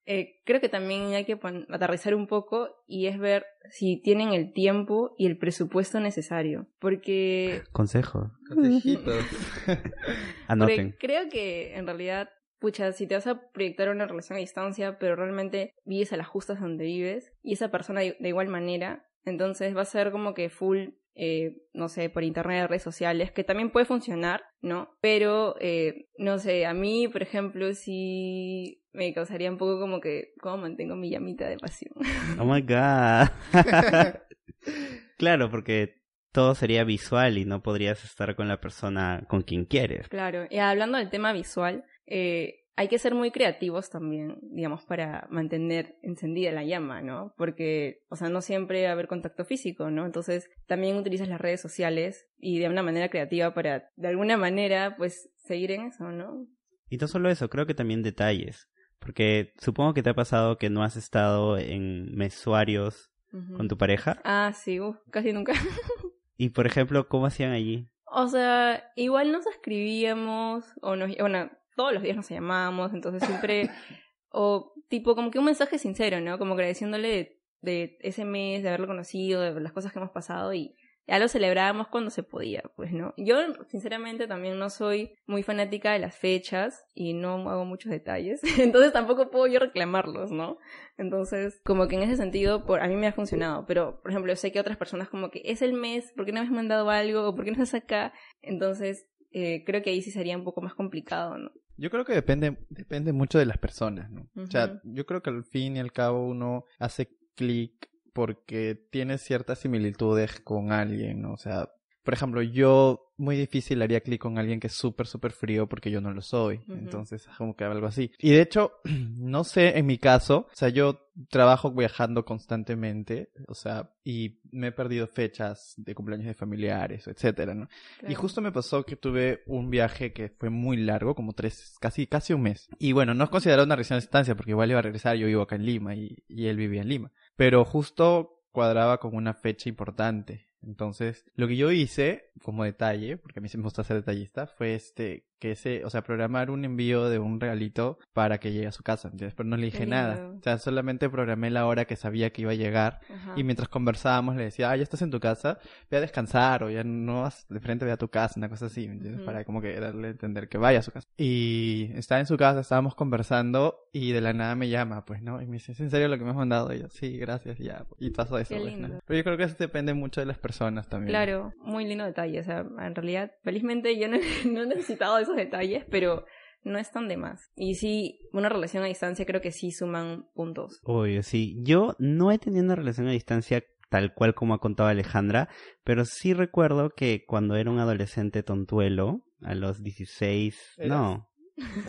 [0.05, 4.51] eh, creo que también hay que aterrizar un poco y es ver si tienen el
[4.53, 8.31] tiempo y el presupuesto necesario, porque, Consejo.
[8.49, 9.23] Consejitos.
[10.47, 10.91] Anoten.
[10.91, 14.99] porque creo que en realidad pucha, si te vas a proyectar una relación a distancia,
[14.99, 19.75] pero realmente vives a las justas donde vives, y esa persona de, igual manera, entonces
[19.75, 23.71] va a ser como que full, eh, no sé, por internet, redes sociales, que también
[23.71, 24.97] puede funcionar, ¿no?
[25.01, 30.33] Pero, eh, no sé, a mí, por ejemplo, sí me causaría un poco como que,
[30.41, 31.93] ¿cómo mantengo mi llamita de pasión?
[32.39, 33.29] Oh my god.
[35.17, 35.99] claro, porque
[36.31, 40.07] todo sería visual y no podrías estar con la persona con quien quieres.
[40.09, 45.27] Claro, y hablando del tema visual, eh, hay que ser muy creativos también, digamos, para
[45.29, 47.33] mantener encendida la llama, ¿no?
[47.37, 50.05] Porque, o sea, no siempre va a haber contacto físico, ¿no?
[50.05, 54.95] Entonces, también utilizas las redes sociales y de una manera creativa para, de alguna manera,
[54.97, 56.47] pues, seguir en eso, ¿no?
[56.87, 58.69] Y no solo eso, creo que también detalles.
[58.99, 63.11] Porque supongo que te ha pasado que no has estado en mesuarios
[63.57, 64.21] con tu pareja.
[64.23, 65.53] Ah, sí, uf, casi nunca.
[66.41, 67.89] Y por ejemplo, ¿cómo hacían allí?
[68.05, 73.69] O sea, igual nos escribíamos, o nos, bueno, todos los días nos llamábamos, entonces siempre,
[74.31, 76.37] o tipo como que un mensaje sincero, ¿no?
[76.37, 80.53] Como agradeciéndole de, de ese mes, de haberlo conocido, de las cosas que hemos pasado
[80.53, 80.75] y
[81.07, 83.13] ya lo celebrábamos cuando se podía, pues, ¿no?
[83.15, 83.37] Yo,
[83.69, 88.91] sinceramente, también no soy muy fanática de las fechas y no hago muchos detalles, entonces
[88.91, 90.57] tampoco puedo yo reclamarlos, ¿no?
[90.97, 94.35] Entonces, como que en ese sentido, por, a mí me ha funcionado, pero, por ejemplo,
[94.35, 96.89] sé que otras personas como que es el mes, ¿por qué no me has mandado
[96.89, 97.25] algo?
[97.25, 98.11] ¿O por qué no estás acá?
[98.41, 101.51] Entonces, eh, creo que ahí sí sería un poco más complicado, ¿no?
[101.77, 104.29] Yo creo que depende, depende mucho de las personas, ¿no?
[104.35, 109.17] O sea, yo creo que al fin y al cabo uno hace clic porque tiene
[109.17, 111.33] ciertas similitudes con alguien, ¿no?
[111.33, 111.69] O sea,
[112.09, 115.91] por ejemplo, yo muy difícil haría clic con alguien que es súper, súper frío porque
[115.91, 116.59] yo no lo soy.
[116.67, 118.11] Entonces, como que algo así.
[118.17, 123.53] Y de hecho, no sé, en mi caso, o sea, yo trabajo viajando constantemente, o
[123.53, 127.69] sea, y me he perdido fechas de cumpleaños de familiares, etcétera, ¿no?
[128.07, 132.07] Y justo me pasó que tuve un viaje que fue muy largo, como tres, casi,
[132.07, 132.69] casi un mes.
[132.79, 135.27] Y bueno, no es considerado una relación a distancia porque igual iba a regresar, yo
[135.27, 137.11] vivo acá en Lima y, y él vivía en Lima.
[137.35, 140.48] Pero justo cuadraba con una fecha importante.
[140.61, 144.47] Entonces, lo que yo hice, como detalle, porque a mí sí me gusta ser detallista,
[144.47, 148.67] fue este, que ese, o sea, programar un envío de un regalito para que llegue
[148.67, 149.33] a su casa, ¿entiendes?
[149.35, 150.15] Pero no le dije nada.
[150.15, 150.37] lindo.
[150.39, 153.33] O sea, solamente programé la hora que sabía que iba a llegar Ajá.
[153.35, 156.69] y mientras conversábamos le decía, ah, ya estás en tu casa, ve a descansar o
[156.69, 159.21] ya no vas de frente, ve a tu casa, una cosa así, ¿me entiendes?
[159.21, 159.25] Ujú.
[159.25, 161.07] Para como que darle a entender que vaya a su casa.
[161.17, 165.41] Y estaba en su casa, estábamos conversando y de la nada me llama, pues, ¿no?
[165.41, 166.73] Y me dice, ¿es en serio lo que me has mandado?
[166.73, 167.85] Y yo, sí, gracias, y ya.
[167.99, 168.87] Y pasó eso, Qué pues, ¿no?
[168.87, 168.99] lindo.
[169.05, 171.09] Pero yo creo que eso depende mucho de las personas también.
[171.09, 172.39] Claro, muy lindo detalle.
[172.39, 176.25] O sea, en realidad, felizmente yo no, no he necesitado esos detalles, pero
[176.63, 177.51] no es tan de más.
[177.55, 180.79] Y sí, una relación a distancia creo que sí suman puntos.
[180.83, 181.55] Obvio, sí.
[181.61, 185.49] Yo no he tenido una relación a distancia tal cual como ha contado Alejandra,
[185.83, 190.89] pero sí recuerdo que cuando era un adolescente tontuelo, a los 16, ¿Eras?
[190.89, 191.29] no,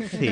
[0.09, 0.31] sí,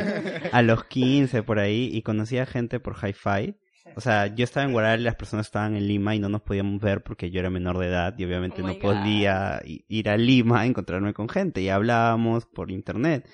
[0.53, 3.57] a los 15 por ahí, y conocía gente por hi-fi.
[3.96, 6.42] O sea, yo estaba en Guaral y las personas estaban en Lima y no nos
[6.42, 8.81] podíamos ver porque yo era menor de edad y obviamente Oh no God.
[8.81, 13.29] podía ir a Lima a encontrarme con gente y hablábamos por internet.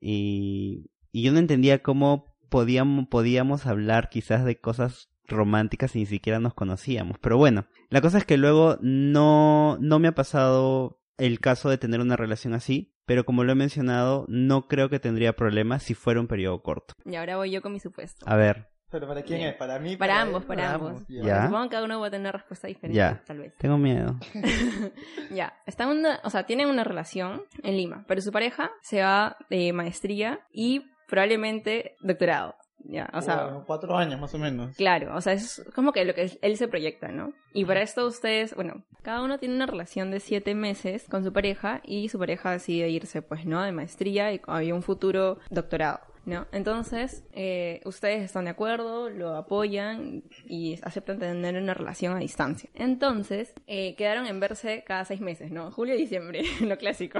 [0.00, 6.06] Y, y yo no entendía cómo podíamos, podíamos hablar quizás de cosas románticas y ni
[6.06, 7.18] siquiera nos conocíamos.
[7.20, 11.78] Pero bueno, la cosa es que luego no, no me ha pasado el caso de
[11.78, 15.94] tener una relación así, pero como lo he mencionado, no creo que tendría problemas si
[15.94, 16.94] fuera un periodo corto.
[17.04, 18.24] Y ahora voy yo con mi supuesto.
[18.28, 19.50] A ver, ¿Pero para quién Bien.
[19.50, 19.56] es?
[19.56, 19.96] ¿Para mí?
[19.96, 20.20] Para él?
[20.28, 21.06] ambos, para ambos.
[21.08, 21.22] ya.
[21.22, 21.46] Ya.
[21.46, 23.22] Supongo que cada uno va a tener una respuesta diferente, Ya.
[23.26, 23.54] tal vez.
[23.58, 24.16] tengo miedo.
[25.30, 29.36] ya, están una, o sea, tienen una relación en Lima, pero su pareja se va
[29.50, 32.54] de maestría y probablemente doctorado.
[32.84, 34.76] Ya, o sea, Bueno, cuatro años más o menos.
[34.76, 37.32] Claro, o sea, es como que lo que él se proyecta, ¿no?
[37.52, 41.32] Y para esto ustedes, bueno, cada uno tiene una relación de siete meses con su
[41.32, 43.62] pareja y su pareja decide irse, pues, ¿no?
[43.62, 46.46] De maestría y había un futuro doctorado, ¿no?
[46.52, 52.68] Entonces, eh, ustedes están de acuerdo, lo apoyan y aceptan tener una relación a distancia.
[52.74, 55.72] Entonces, eh, quedaron en verse cada seis meses, ¿no?
[55.72, 57.18] Julio y diciembre, lo clásico.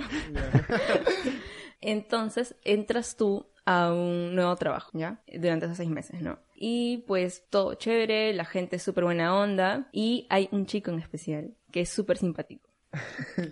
[1.80, 5.22] Entonces entras tú a un nuevo trabajo, ¿ya?
[5.32, 6.38] Durante esos seis meses, ¿no?
[6.54, 10.98] Y pues todo chévere, la gente es súper buena onda y hay un chico en
[10.98, 12.68] especial que es súper simpático,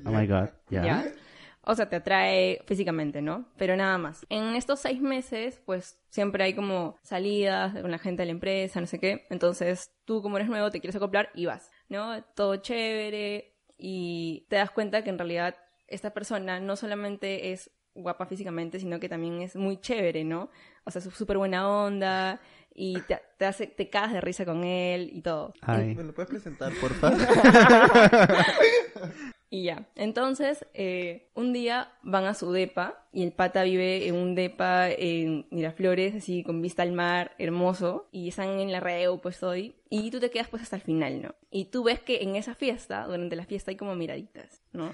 [0.05, 0.85] Oh my god, ya.
[0.85, 1.13] ¿ya?
[1.69, 3.49] O sea, te atrae físicamente, ¿no?
[3.57, 4.25] Pero nada más.
[4.29, 8.81] En estos seis meses, pues siempre hay como salidas con la gente de la empresa,
[8.81, 9.27] no sé qué.
[9.31, 12.23] Entonces tú como eres nuevo te quieres acoplar y vas, ¿no?
[12.35, 15.57] Todo chévere y te das cuenta que en realidad
[15.89, 20.51] esta persona no solamente es guapa físicamente, sino que también es muy chévere, ¿no?
[20.85, 22.41] O sea, es súper buena onda
[22.73, 25.53] y te, te hace, te cagas de risa con él y todo.
[25.63, 27.19] Ay, ¿Me lo puedes presentar, por favor?
[29.49, 29.89] Y ya.
[29.95, 34.91] Entonces, eh, un día van a su depa y el pata vive en un depa
[34.91, 38.09] en Miraflores, así con vista al mar, hermoso.
[38.11, 39.77] Y están en la reo, pues hoy.
[39.89, 41.35] Y tú te quedas pues hasta el final, ¿no?
[41.51, 44.93] Y tú ves que en esa fiesta, durante la fiesta, hay como miraditas, ¿no?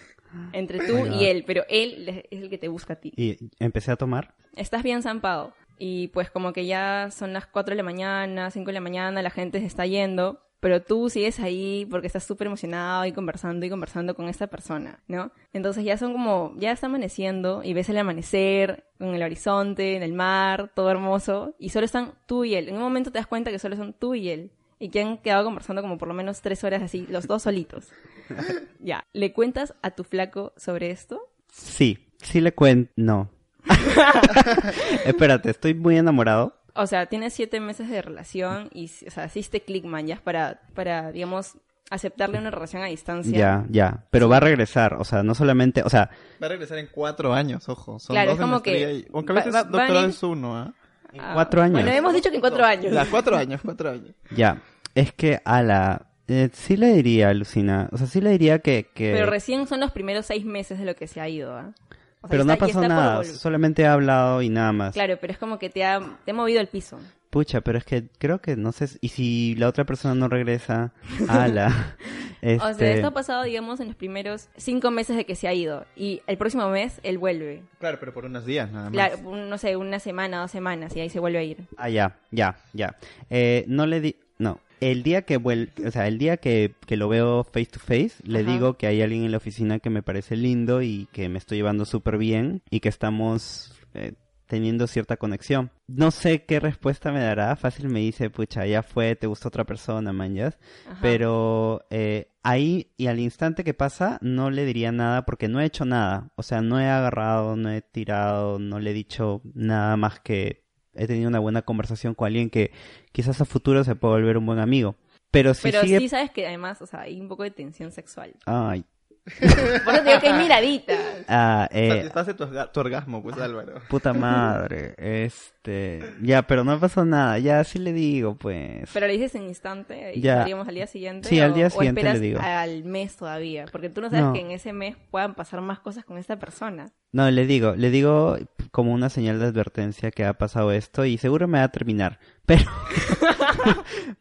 [0.53, 3.13] Entre tú y él, pero él es el que te busca a ti.
[3.17, 4.35] y empecé a tomar.
[4.55, 5.55] Estás bien zampado.
[5.79, 9.23] Y pues como que ya son las 4 de la mañana, 5 de la mañana,
[9.23, 13.67] la gente se está yendo, pero tú sigues ahí porque estás súper emocionado y conversando
[13.67, 15.33] y conversando con esta persona, ¿no?
[15.53, 20.05] Entonces ya son como, ya está amaneciendo y ves el amanecer con el horizonte, en
[20.05, 22.69] el mar, todo hermoso, y solo están tú y él.
[22.69, 24.53] En un momento te das cuenta que solo son tú y él.
[24.79, 27.89] Y que han quedado conversando como por lo menos tres horas así, los dos solitos.
[28.79, 31.29] ya, ¿le cuentas a tu flaco sobre esto?
[31.53, 32.93] Sí, sí le cuento.
[32.95, 33.31] No.
[35.07, 36.62] Espérate, estoy muy enamorado.
[36.75, 40.61] O sea, tienes siete meses de relación y, o sea, hiciste click, man, ya para,
[40.75, 41.57] para, digamos,
[41.91, 43.37] aceptarle una relación a distancia.
[43.39, 44.05] Ya, ya.
[44.11, 44.95] Pero va a regresar.
[44.95, 45.83] O sea, no solamente.
[45.83, 46.09] O sea,
[46.43, 47.99] Va a regresar en cuatro años, ojo.
[47.99, 50.11] Son Claro, dos es como que y- Aunque a veces va- va a doctorado venir-
[50.11, 50.73] es uno, ¿ah?
[51.19, 51.75] Ah, cuatro años.
[51.75, 52.91] Bueno, hemos dicho que en cuatro años.
[52.93, 54.15] Ya, cuatro años, cuatro años.
[54.35, 54.63] ya.
[54.95, 56.07] Es que, ala.
[56.29, 57.89] eh, sí le diría, Lucina.
[57.93, 58.89] O sea, sí le diría que.
[58.95, 59.13] que...
[59.13, 61.75] Pero recién son los primeros seis meses de lo que se ha ido, ¿ah?
[62.23, 63.25] O sea, Pero no está por nada.
[63.25, 64.95] Solamente he hablado y nada más.
[64.95, 66.99] Claro, pero es como que te ha, te ha movido el piso.
[67.31, 68.89] Pucha, pero es que creo que no sé.
[69.01, 70.93] Y si la otra persona no regresa,
[71.29, 71.97] ala.
[72.43, 72.57] este...
[72.71, 75.55] O sea, esto ha pasado, digamos, en los primeros cinco meses de que se ha
[75.55, 75.87] ido.
[75.97, 77.63] Y el próximo mes él vuelve.
[77.81, 78.93] Claro, pero por unos días nada más.
[78.93, 81.57] Claro, un- no sé, una semana, dos semanas, y ahí se vuelve a ir.
[81.79, 82.97] Ah, ya, ya, ya.
[83.31, 84.17] Eh, no le di...
[84.39, 84.61] No.
[84.83, 88.15] El día que vuel o sea, el día que, que lo veo face to face,
[88.25, 88.53] le Ajá.
[88.53, 91.59] digo que hay alguien en la oficina que me parece lindo y que me estoy
[91.59, 94.15] llevando súper bien y que estamos eh,
[94.47, 95.71] teniendo cierta conexión.
[95.87, 97.55] No sé qué respuesta me dará.
[97.55, 100.59] Fácil me dice, pucha, ya fue, te gustó otra persona, manjas.
[101.01, 105.65] Pero eh, ahí y al instante que pasa no le diría nada porque no he
[105.65, 106.33] hecho nada.
[106.35, 110.63] O sea, no he agarrado, no he tirado, no le he dicho nada más que
[110.95, 112.73] he tenido una buena conversación con alguien que
[113.13, 114.97] quizás a futuro se pueda volver un buen amigo.
[115.31, 115.99] Pero si Pero sigue...
[115.99, 118.35] sí sabes que además, o sea, hay un poco de tensión sexual.
[118.45, 118.85] Ay,
[119.85, 120.99] Por eso te digo que hay miraditas.
[121.29, 123.75] ah, eh, Satisface tu, orga- tu orgasmo, pues Álvaro.
[123.89, 126.03] puta madre, este...
[126.21, 128.91] Ya, pero no pasó nada, ya sí le digo, pues...
[128.93, 130.33] Pero le dices en instante y Ya.
[130.35, 131.29] estaríamos al día siguiente.
[131.29, 132.41] Sí, al o- día o siguiente le esperas digo.
[132.43, 133.67] al mes todavía.
[133.71, 134.33] Porque tú no sabes No.
[134.33, 136.91] que en ese mes puedan pasar más cosas con esta persona.
[137.13, 138.39] No, le digo, le digo
[138.73, 142.19] como una señal de advertencia que ha pasado esto y seguro me va a terminar.
[142.45, 142.65] Pero,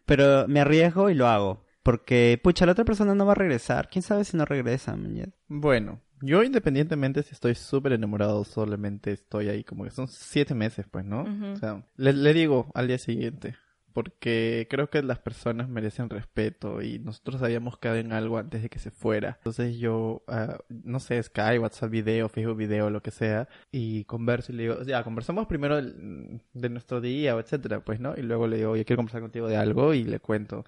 [0.05, 1.63] pero me arriesgo y lo hago.
[1.83, 3.89] Porque, pucha, la otra persona no va a regresar.
[3.89, 5.31] ¿Quién sabe si no regresa, mañana?
[5.47, 10.85] Bueno, yo independientemente si estoy súper enamorado, solamente estoy ahí como que son siete meses,
[10.89, 11.23] pues, ¿no?
[11.53, 13.55] O sea, le, le digo al día siguiente,
[13.93, 18.69] porque creo que las personas merecen respeto y nosotros habíamos quedado en algo antes de
[18.69, 19.35] que se fuera.
[19.39, 24.51] Entonces yo, ah, no sé, Sky, WhatsApp video, Facebook video, lo que sea, y converso
[24.51, 28.13] y le digo, ya, conversamos primero del- de nuestro día, o etcétera, pues, ¿no?
[28.15, 30.63] Y luego le digo, oye, quiero conversar contigo de algo y le cuento,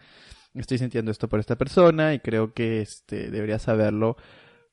[0.56, 4.18] estoy sintiendo esto por esta persona y creo que este debería saberlo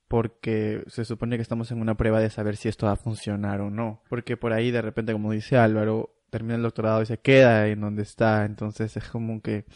[0.09, 3.61] porque se supone que estamos en una prueba de saber si esto va a funcionar
[3.61, 4.03] o no.
[4.09, 7.81] Porque por ahí de repente, como dice Álvaro, termina el doctorado y se queda en
[7.81, 8.45] donde está.
[8.45, 9.67] Entonces es como que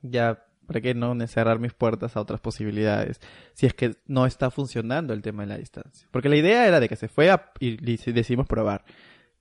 [0.00, 3.20] ya, ¿para qué no cerrar mis puertas a otras posibilidades?
[3.52, 6.08] Si es que no está funcionando el tema de la distancia.
[6.10, 8.84] Porque la idea era de que se fue a- y, y decidimos probar.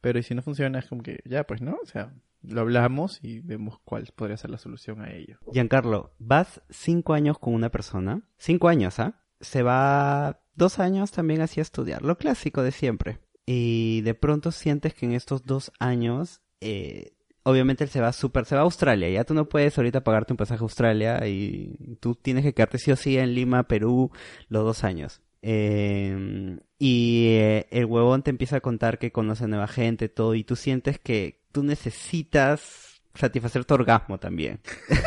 [0.01, 2.11] Pero y si no funciona es como que ya, pues no, o sea,
[2.43, 5.39] lo hablamos y vemos cuál podría ser la solución a ello.
[5.51, 8.21] Giancarlo, vas cinco años con una persona.
[8.37, 9.21] Cinco años, ¿ah?
[9.39, 12.03] Se va dos años también así a estudiar.
[12.03, 13.19] Lo clásico de siempre.
[13.45, 18.45] Y de pronto sientes que en estos dos años, eh, obviamente él se va súper,
[18.45, 19.09] se va a Australia.
[19.09, 22.77] Ya tú no puedes ahorita pagarte un pasaje a Australia y tú tienes que quedarte
[22.77, 24.11] sí o sí en Lima, Perú,
[24.47, 25.21] los dos años.
[25.45, 30.45] Eh, y eh, el huevón te empieza a contar que conoce nueva gente, todo, y
[30.45, 34.59] tú sientes que tú necesitas satisfacer tu orgasmo también.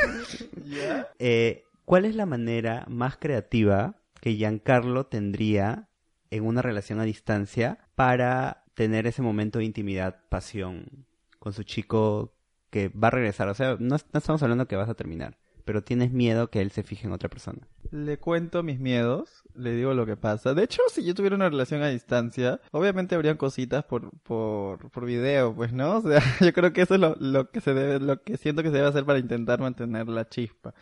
[1.18, 5.88] Eh, ¿Cuál es la manera más creativa que Giancarlo tendría
[6.30, 11.06] en una relación a distancia para tener ese momento de intimidad, pasión
[11.38, 12.34] con su chico
[12.70, 13.48] que va a regresar?
[13.48, 16.70] O sea, no, no estamos hablando que vas a terminar, pero tienes miedo que él
[16.70, 17.66] se fije en otra persona.
[17.90, 20.54] Le cuento mis miedos, le digo lo que pasa.
[20.54, 25.04] De hecho, si yo tuviera una relación a distancia, obviamente habrían cositas por, por, por
[25.04, 25.96] video, pues, ¿no?
[25.96, 28.62] O sea, yo creo que eso es lo, lo que se debe, lo que siento
[28.62, 30.72] que se debe hacer para intentar mantener la chispa.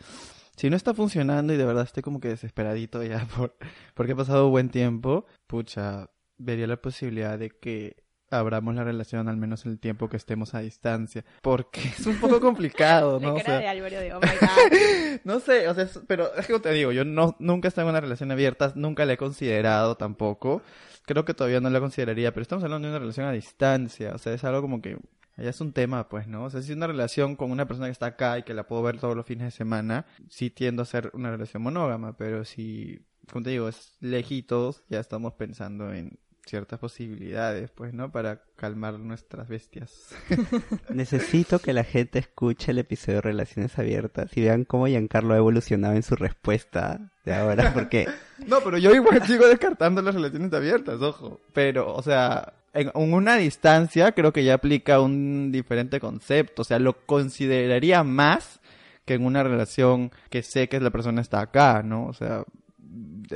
[0.55, 3.57] Si no está funcionando y de verdad estoy como que desesperadito ya por,
[3.95, 9.37] porque he pasado buen tiempo, pucha, vería la posibilidad de que abramos la relación al
[9.37, 11.23] menos en el tiempo que estemos a distancia.
[11.41, 13.33] Porque es un poco complicado, ¿no?
[13.33, 15.19] O cara sea, de Álvaro de, oh my god.
[15.23, 17.87] no sé, o sea, es- pero es que te digo, yo no, nunca he estado
[17.87, 20.61] en una relación abierta, nunca la he considerado tampoco.
[21.05, 24.17] Creo que todavía no la consideraría, pero estamos hablando de una relación a distancia, o
[24.17, 24.97] sea, es algo como que
[25.37, 26.45] ya es un tema, pues, ¿no?
[26.45, 28.65] O sea, si es una relación con una persona que está acá y que la
[28.67, 32.43] puedo ver todos los fines de semana, sí tiendo a ser una relación monógama, pero
[32.45, 38.11] si, como te digo, es lejitos, ya estamos pensando en ciertas posibilidades, pues, ¿no?
[38.11, 40.09] Para calmar nuestras bestias.
[40.89, 45.37] Necesito que la gente escuche el episodio de Relaciones Abiertas y vean cómo Giancarlo ha
[45.37, 48.07] evolucionado en su respuesta de ahora, porque
[48.45, 51.41] No, pero yo igual sigo descartando las relaciones abiertas, ojo.
[51.53, 56.61] Pero, o sea, en, una distancia creo que ya aplica un diferente concepto.
[56.61, 58.59] O sea, lo consideraría más
[59.05, 62.05] que en una relación que sé que la persona está acá, ¿no?
[62.07, 62.43] O sea,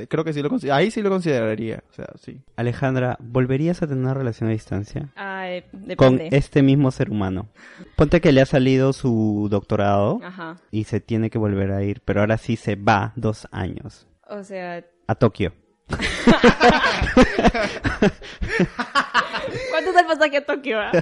[0.08, 0.74] creo que sí lo considero.
[0.76, 1.82] Ahí sí lo consideraría.
[1.90, 2.40] O sea, sí.
[2.56, 5.08] Alejandra, ¿volverías a tener una relación a distancia?
[5.16, 5.64] Ah, eh,
[5.96, 6.36] Con depende.
[6.36, 7.48] este mismo ser humano.
[7.96, 10.56] Ponte que le ha salido su doctorado Ajá.
[10.70, 14.42] y se tiene que volver a ir, pero ahora sí se va dos años O
[14.44, 15.52] sea, a Tokio.
[19.70, 20.78] ¿cuánto es el pasaje a Tokio?
[20.80, 20.92] ah?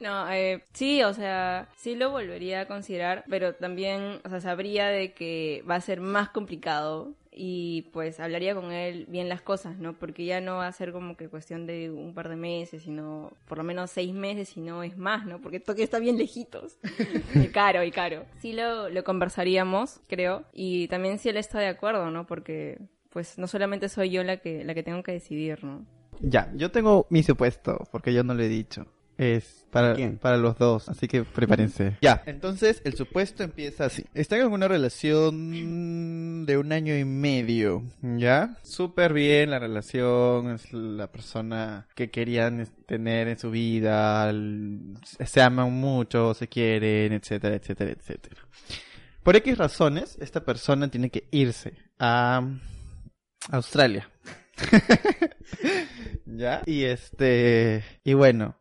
[0.00, 4.88] No, eh, sí, o sea, sí lo volvería a considerar, pero también, o sea, sabría
[4.88, 9.78] de que va a ser más complicado y pues hablaría con él bien las cosas,
[9.78, 9.92] ¿no?
[9.92, 13.32] Porque ya no va a ser como que cuestión de un par de meses, sino
[13.46, 15.40] por lo menos seis meses, si no es más, ¿no?
[15.40, 16.78] Porque Tokio está bien lejitos.
[17.34, 18.24] y caro, y caro.
[18.40, 22.26] Sí lo, lo conversaríamos, creo, y también si él está de acuerdo, ¿no?
[22.26, 22.78] Porque
[23.10, 25.84] pues no solamente soy yo la que, la que tengo que decidir, ¿no?
[26.20, 28.86] Ya, yo tengo mi supuesto, porque yo no lo he dicho.
[29.20, 30.16] Es para, ¿Quién?
[30.16, 31.98] para los dos, así que prepárense.
[32.00, 34.06] Ya, entonces el supuesto empieza así.
[34.14, 38.56] Están en una relación de un año y medio, ¿ya?
[38.62, 44.32] Súper bien la relación, es la persona que querían tener en su vida,
[45.02, 48.40] se aman mucho, se quieren, etcétera, etcétera, etcétera.
[49.22, 52.42] Por X razones, esta persona tiene que irse a
[53.50, 54.08] Australia.
[56.24, 56.62] ¿Ya?
[56.64, 58.59] Y este, y bueno,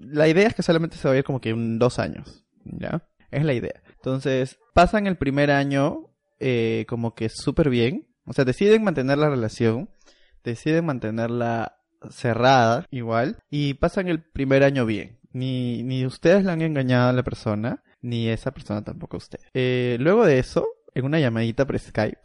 [0.00, 3.08] la idea es que solamente se va a ir como que en dos años, ¿ya?
[3.30, 3.82] Es la idea.
[3.96, 6.08] Entonces, pasan el primer año
[6.40, 9.90] eh, como que súper bien, o sea, deciden mantener la relación,
[10.44, 11.78] deciden mantenerla
[12.10, 15.18] cerrada igual, y pasan el primer año bien.
[15.32, 19.40] Ni, ni ustedes le han engañado a la persona, ni esa persona tampoco a usted.
[19.52, 22.20] Eh, luego de eso, en una llamadita por Skype,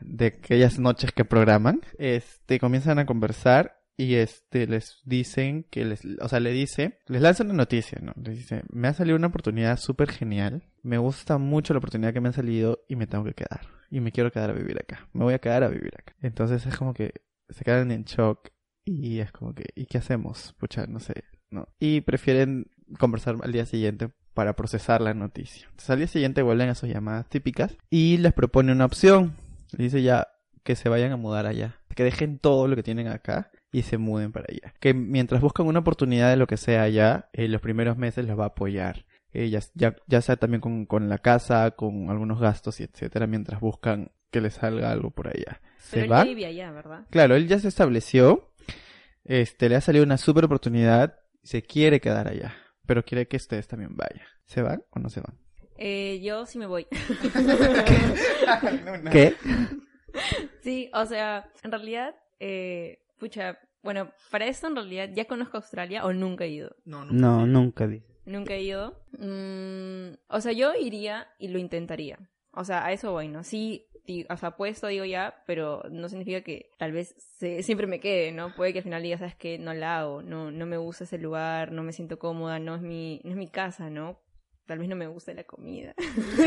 [0.00, 6.02] de aquellas noches que programan, este, comienzan a conversar y este, les dicen que les,
[6.20, 8.12] o sea, le dice, les lanzan una noticia, ¿no?
[8.16, 12.20] Les dice, me ha salido una oportunidad súper genial, me gusta mucho la oportunidad que
[12.20, 13.60] me ha salido y me tengo que quedar.
[13.90, 16.14] Y me quiero quedar a vivir acá, me voy a quedar a vivir acá.
[16.22, 17.12] Entonces es como que
[17.50, 18.48] se quedan en shock
[18.84, 20.54] y es como que, ¿y qué hacemos?
[20.58, 21.68] Pucha, no sé, ¿no?
[21.78, 25.66] Y prefieren conversar al día siguiente para procesar la noticia.
[25.66, 29.36] Entonces al día siguiente vuelven a sus llamadas típicas y les propone una opción.
[29.76, 30.28] Le dice ya
[30.62, 31.76] que se vayan a mudar allá.
[31.94, 34.74] Que dejen todo lo que tienen acá y se muden para allá.
[34.78, 38.38] Que mientras buscan una oportunidad de lo que sea allá, en los primeros meses los
[38.38, 39.06] va a apoyar.
[39.32, 43.26] Eh, ya, ya, ya sea también con, con la casa, con algunos gastos y etcétera,
[43.26, 45.60] mientras buscan que les salga algo por allá.
[45.62, 46.18] Pero ¿Se él va?
[46.18, 47.06] ya vivía allá, ¿verdad?
[47.10, 48.52] Claro, él ya se estableció,
[49.24, 52.54] este, le ha salido una super oportunidad, se quiere quedar allá,
[52.86, 54.26] pero quiere que ustedes también vayan.
[54.44, 55.38] ¿Se van o no se van?
[55.78, 56.86] Eh, yo sí me voy.
[59.12, 59.34] ¿Qué?
[60.60, 66.04] sí, o sea, en realidad, eh, pucha, bueno, para esto en realidad ya conozco Australia
[66.04, 66.74] o nunca he ido.
[66.84, 67.88] No, No, nunca.
[68.24, 69.00] Nunca he ido.
[69.18, 72.18] Mm, o sea, yo iría y lo intentaría.
[72.52, 73.44] O sea, a eso voy, ¿no?
[73.44, 73.86] Sí,
[74.28, 78.32] o sea, puesto digo ya, pero no significa que tal vez se- siempre me quede,
[78.32, 78.52] ¿no?
[78.56, 79.58] Puede que al final diga, ¿sabes qué?
[79.58, 82.82] No la hago, no, no me gusta ese lugar, no me siento cómoda, no es
[82.82, 84.18] mi, no es mi casa, ¿no?
[84.66, 85.94] Tal vez no me gusta la comida.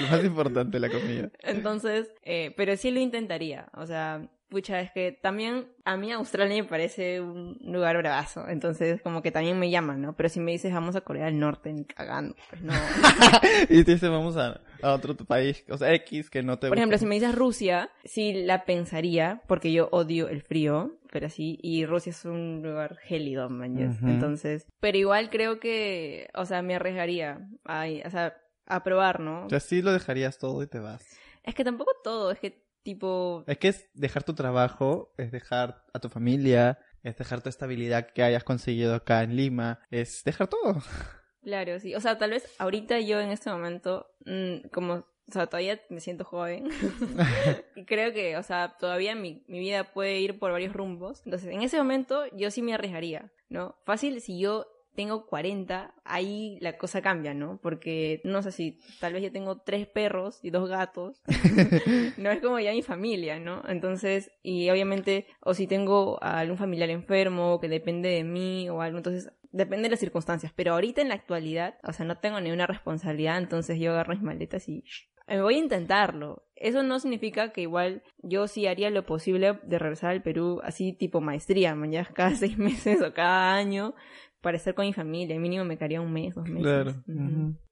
[0.00, 1.30] Lo más importante, la comida.
[1.40, 3.68] Entonces, eh, pero sí lo intentaría.
[3.74, 8.48] O sea, pucha, es que también a mí Australia me parece un lugar bravazo.
[8.48, 10.16] Entonces, como que también me llaman, ¿no?
[10.16, 12.72] Pero si me dices vamos a Corea del Norte, ni cagando, pues no.
[13.68, 16.78] y te dice, vamos a, a otro país, o sea, X, que no te Por
[16.78, 21.58] ejemplo, si me dices Rusia, sí la pensaría, porque yo odio el frío, pero sí,
[21.62, 23.98] y Rusia es un lugar gélido, man.
[24.02, 28.36] Entonces, pero igual creo que, o sea, me arriesgaría a, o sea,
[28.66, 29.46] a probar, ¿no?
[29.46, 31.18] O sea, sí lo dejarías todo y te vas.
[31.42, 35.84] Es que tampoco todo, es que tipo, Es que es dejar tu trabajo, es dejar
[35.92, 40.48] a tu familia, es dejar tu estabilidad que hayas conseguido acá en Lima, es dejar
[40.48, 40.76] todo.
[41.40, 41.94] Claro, sí.
[41.94, 46.00] O sea, tal vez ahorita yo en este momento, mm, como, o sea, todavía me
[46.00, 46.68] siento joven.
[47.76, 51.22] y creo que, o sea, todavía mi, mi vida puede ir por varios rumbos.
[51.24, 53.76] Entonces, en ese momento yo sí me arriesgaría, ¿no?
[53.84, 54.66] Fácil, si yo
[54.98, 57.60] tengo 40, ahí la cosa cambia, ¿no?
[57.62, 61.22] Porque, no sé si, tal vez yo tengo tres perros y dos gatos.
[62.16, 63.62] no es como ya mi familia, ¿no?
[63.68, 68.82] Entonces, y obviamente, o si tengo a algún familiar enfermo que depende de mí o
[68.82, 70.52] algo, entonces depende de las circunstancias.
[70.56, 74.14] Pero ahorita en la actualidad, o sea, no tengo ni una responsabilidad, entonces yo agarro
[74.14, 74.82] mis maletas y
[75.28, 76.42] eh, voy a intentarlo.
[76.56, 80.92] Eso no significa que igual yo sí haría lo posible de regresar al Perú así
[80.92, 83.94] tipo maestría, mañana cada seis meses o cada año
[84.40, 85.38] para estar con mi familia.
[85.38, 86.62] Mínimo me quedaría un mes, dos meses.
[86.62, 87.02] Claro.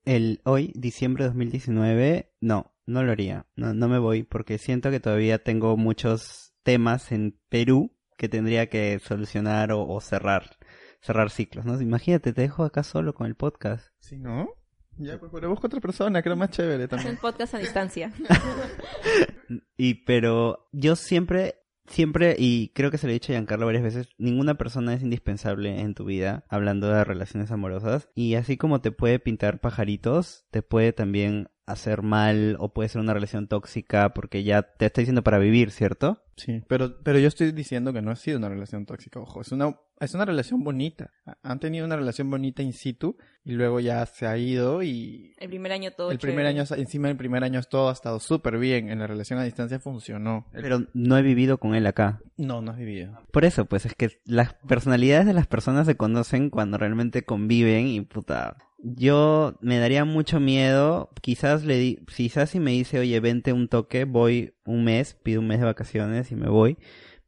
[0.05, 3.47] El hoy, diciembre de 2019, no, no lo haría.
[3.57, 8.69] No, no me voy porque siento que todavía tengo muchos temas en Perú que tendría
[8.69, 10.57] que solucionar o, o cerrar,
[11.01, 11.81] cerrar ciclos, ¿no?
[11.81, 13.89] Imagínate, te dejo acá solo con el podcast.
[14.01, 14.49] Si no,
[14.99, 17.11] ya, pues pero busco otra persona que era más chévere Es también.
[17.15, 18.13] un podcast a distancia.
[19.77, 23.83] Y pero yo siempre, siempre, y creo que se lo he dicho a Giancarlo varias
[23.83, 28.09] veces, ninguna persona es indispensable en tu vida, hablando de relaciones amorosas.
[28.15, 33.01] Y así como te puede pintar pajaritos, te puede también hacer mal o puede ser
[33.01, 36.23] una relación tóxica porque ya te está diciendo para vivir, ¿cierto?
[36.37, 39.51] Sí, pero, pero yo estoy diciendo que no ha sido una relación tóxica, ojo, es
[39.53, 41.11] una, es una relación bonita.
[41.27, 45.33] Ha- Han tenido una relación bonita in situ y luego ya se ha ido y
[45.39, 46.61] El primer año todo el primer chévere.
[46.61, 49.79] año, encima del primer año todo ha estado súper bien, en la relación a distancia
[49.79, 50.47] funcionó.
[50.53, 52.21] Pero no he vivido con él acá.
[52.37, 53.19] No, no has vivido.
[53.31, 57.87] Por eso, pues es que las personalidades de las personas se conocen cuando realmente conviven
[57.87, 58.57] y puta.
[58.83, 63.69] Yo me daría mucho miedo, quizás le di, quizás si me dice, oye, vente un
[63.69, 66.77] toque, voy un mes, pido un mes de vacaciones y me voy,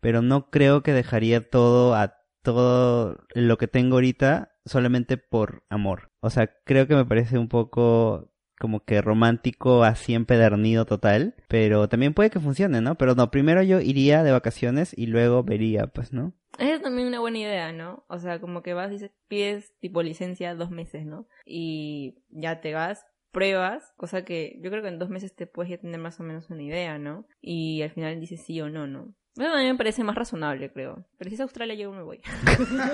[0.01, 2.18] pero no creo que dejaría todo a
[2.49, 6.11] todo lo que tengo ahorita solamente por amor.
[6.20, 11.90] O sea, creo que me parece un poco como que romántico así empedernido total, pero
[11.90, 12.96] también puede que funcione, ¿no?
[12.96, 16.32] Pero no, primero yo iría de vacaciones y luego vería, pues, ¿no?
[16.59, 18.07] Es también una buena idea, ¿no?
[18.09, 21.28] O sea, como que vas y pides tipo licencia dos meses, ¿no?
[21.44, 25.70] Y ya te vas, pruebas, cosa que yo creo que en dos meses te puedes
[25.70, 27.26] ya tener más o menos una idea, ¿no?
[27.42, 29.14] Y al final dices sí o no, ¿no?
[29.47, 31.05] A mí me parece más razonable, creo.
[31.16, 32.20] Pero si es Australia, yo me voy.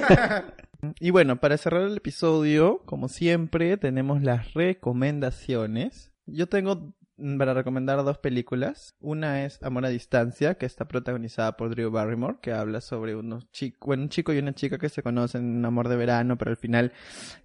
[1.00, 6.12] y bueno, para cerrar el episodio, como siempre, tenemos las recomendaciones.
[6.26, 6.94] Yo tengo
[7.38, 8.94] para recomendar dos películas.
[9.00, 13.50] Una es Amor a Distancia, que está protagonizada por Drew Barrymore, que habla sobre unos
[13.52, 16.36] chicos, bueno, un chico y una chica que se conocen en un amor de verano,
[16.36, 16.92] pero al final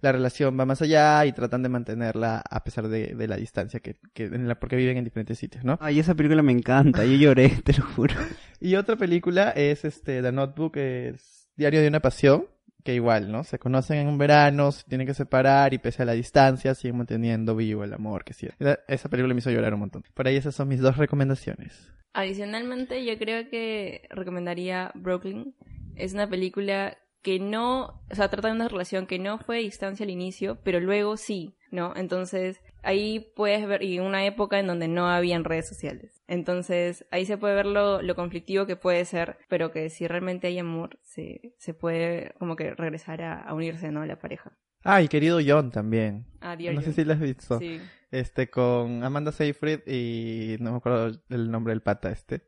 [0.00, 3.96] la relación va más allá y tratan de mantenerla a pesar de, la distancia que,
[4.12, 5.78] que en la, porque viven en diferentes sitios, ¿no?
[5.80, 8.14] Ay, esa película me encanta, yo lloré, te lo juro.
[8.60, 12.46] y otra película es este The Notebook, es Diario de una Pasión,
[12.84, 13.44] que igual, ¿no?
[13.44, 16.98] Se conocen en un verano, se tienen que separar y pese a la distancia siguen
[16.98, 18.48] manteniendo vivo el amor que sí.
[18.88, 20.04] Esa película me hizo llorar un montón.
[20.14, 21.90] Por ahí esas son mis dos recomendaciones.
[22.12, 25.54] Adicionalmente, yo creo que recomendaría Brooklyn.
[25.94, 30.04] Es una película que no, o sea, trata de una relación que no fue distancia
[30.04, 31.92] al inicio, pero luego sí, ¿no?
[31.94, 36.22] Entonces, ahí puedes ver, y una época en donde no habían redes sociales.
[36.26, 40.46] Entonces, ahí se puede ver lo, lo conflictivo que puede ser, pero que si realmente
[40.46, 44.02] hay amor, se, se puede como que regresar a, unirse, ¿no?
[44.02, 44.52] A la pareja.
[44.84, 46.26] Ah, y querido John también.
[46.40, 47.58] Ah, no sé si lo has visto.
[47.58, 47.80] Sí.
[48.10, 52.42] Este, con Amanda Seyfried y no me acuerdo el nombre del pata este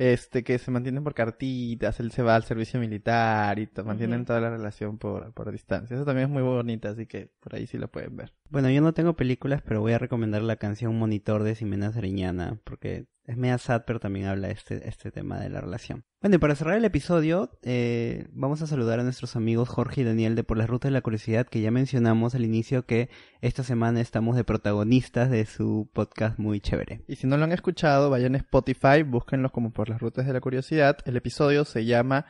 [0.00, 4.40] este que se mantienen por cartitas, él se va al servicio militar y mantienen toda
[4.40, 5.94] la relación por, por distancia.
[5.94, 8.32] Eso también es muy bonita, así que por ahí sí lo pueden ver.
[8.50, 12.58] Bueno, yo no tengo películas, pero voy a recomendar la canción Monitor de Ximena Sariñana,
[12.64, 16.04] porque es media sad, pero también habla este, este tema de la relación.
[16.20, 20.04] Bueno, y para cerrar el episodio, eh, vamos a saludar a nuestros amigos Jorge y
[20.04, 23.08] Daniel de Por las Rutas de la Curiosidad, que ya mencionamos al inicio que
[23.40, 27.04] esta semana estamos de protagonistas de su podcast muy chévere.
[27.06, 30.32] Y si no lo han escuchado, vayan a Spotify, búsquenlos como Por las Rutas de
[30.32, 30.98] la Curiosidad.
[31.04, 32.26] El episodio se llama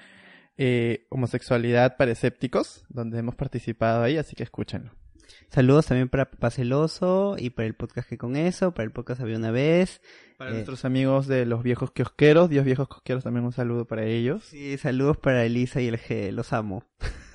[0.59, 5.00] eh, Homosexualidad para Escépticos, donde hemos participado ahí, así que escúchenlo.
[5.51, 9.37] Saludos también para Paceloso y para el podcast que con eso, para el podcast Había
[9.37, 10.01] una vez.
[10.39, 14.05] Para eh, nuestros amigos de los viejos kiosqueros, Dios viejos kiosqueros, también un saludo para
[14.05, 14.45] ellos.
[14.45, 16.85] Sí, saludos para Elisa y el G, los amo.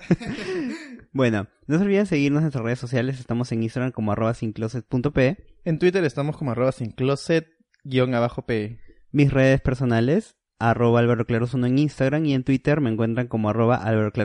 [1.11, 5.37] bueno, no se olviden seguirnos en nuestras redes sociales, estamos en Instagram como arroba sincloset.p.
[5.65, 8.79] En Twitter estamos como arroba sincloset-p.
[9.11, 13.49] Mis redes personales, arroba Álvaro Claros 1 en Instagram y en Twitter me encuentran como
[13.49, 13.83] arroba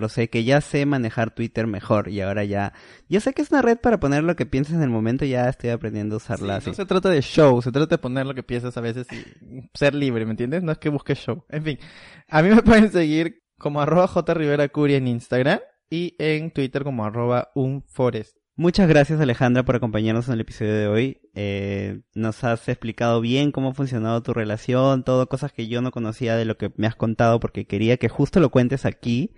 [0.08, 2.72] C, que ya sé manejar Twitter mejor y ahora ya,
[3.08, 5.48] ya sé que es una red para poner lo que piensas en el momento, ya
[5.48, 8.42] estoy aprendiendo a usarla No se trata de show, se trata de poner lo que
[8.42, 10.62] piensas a veces y ser libre, ¿me entiendes?
[10.62, 11.44] No es que busques show.
[11.48, 11.78] En fin,
[12.28, 15.60] a mí me pueden seguir como arroba J Rivera Curia en Instagram
[15.90, 18.39] y en Twitter como arroba unforest.
[18.60, 21.22] Muchas gracias Alejandra por acompañarnos en el episodio de hoy.
[21.34, 25.92] Eh, nos has explicado bien cómo ha funcionado tu relación, todo cosas que yo no
[25.92, 29.32] conocía de lo que me has contado porque quería que justo lo cuentes aquí,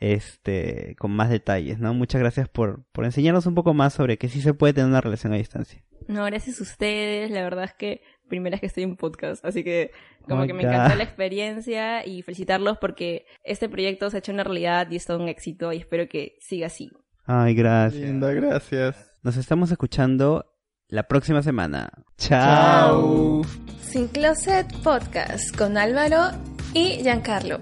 [0.00, 1.94] este, con más detalles, ¿no?
[1.94, 5.00] Muchas gracias por, por enseñarnos un poco más sobre que sí se puede tener una
[5.00, 5.84] relación a distancia.
[6.08, 7.30] No, gracias a ustedes.
[7.30, 9.92] La verdad es que primera vez que estoy en podcast, así que
[10.26, 14.42] como que me encantó la experiencia y felicitarlos porque este proyecto se ha hecho una
[14.42, 16.90] realidad y es todo un éxito y espero que siga así.
[17.26, 18.02] Ay, gracias.
[18.02, 18.96] Linda, gracias.
[19.22, 20.46] Nos estamos escuchando
[20.88, 21.90] la próxima semana.
[22.16, 23.42] Chao.
[23.80, 26.30] Sin Closet Podcast con Álvaro
[26.72, 27.60] y Giancarlo.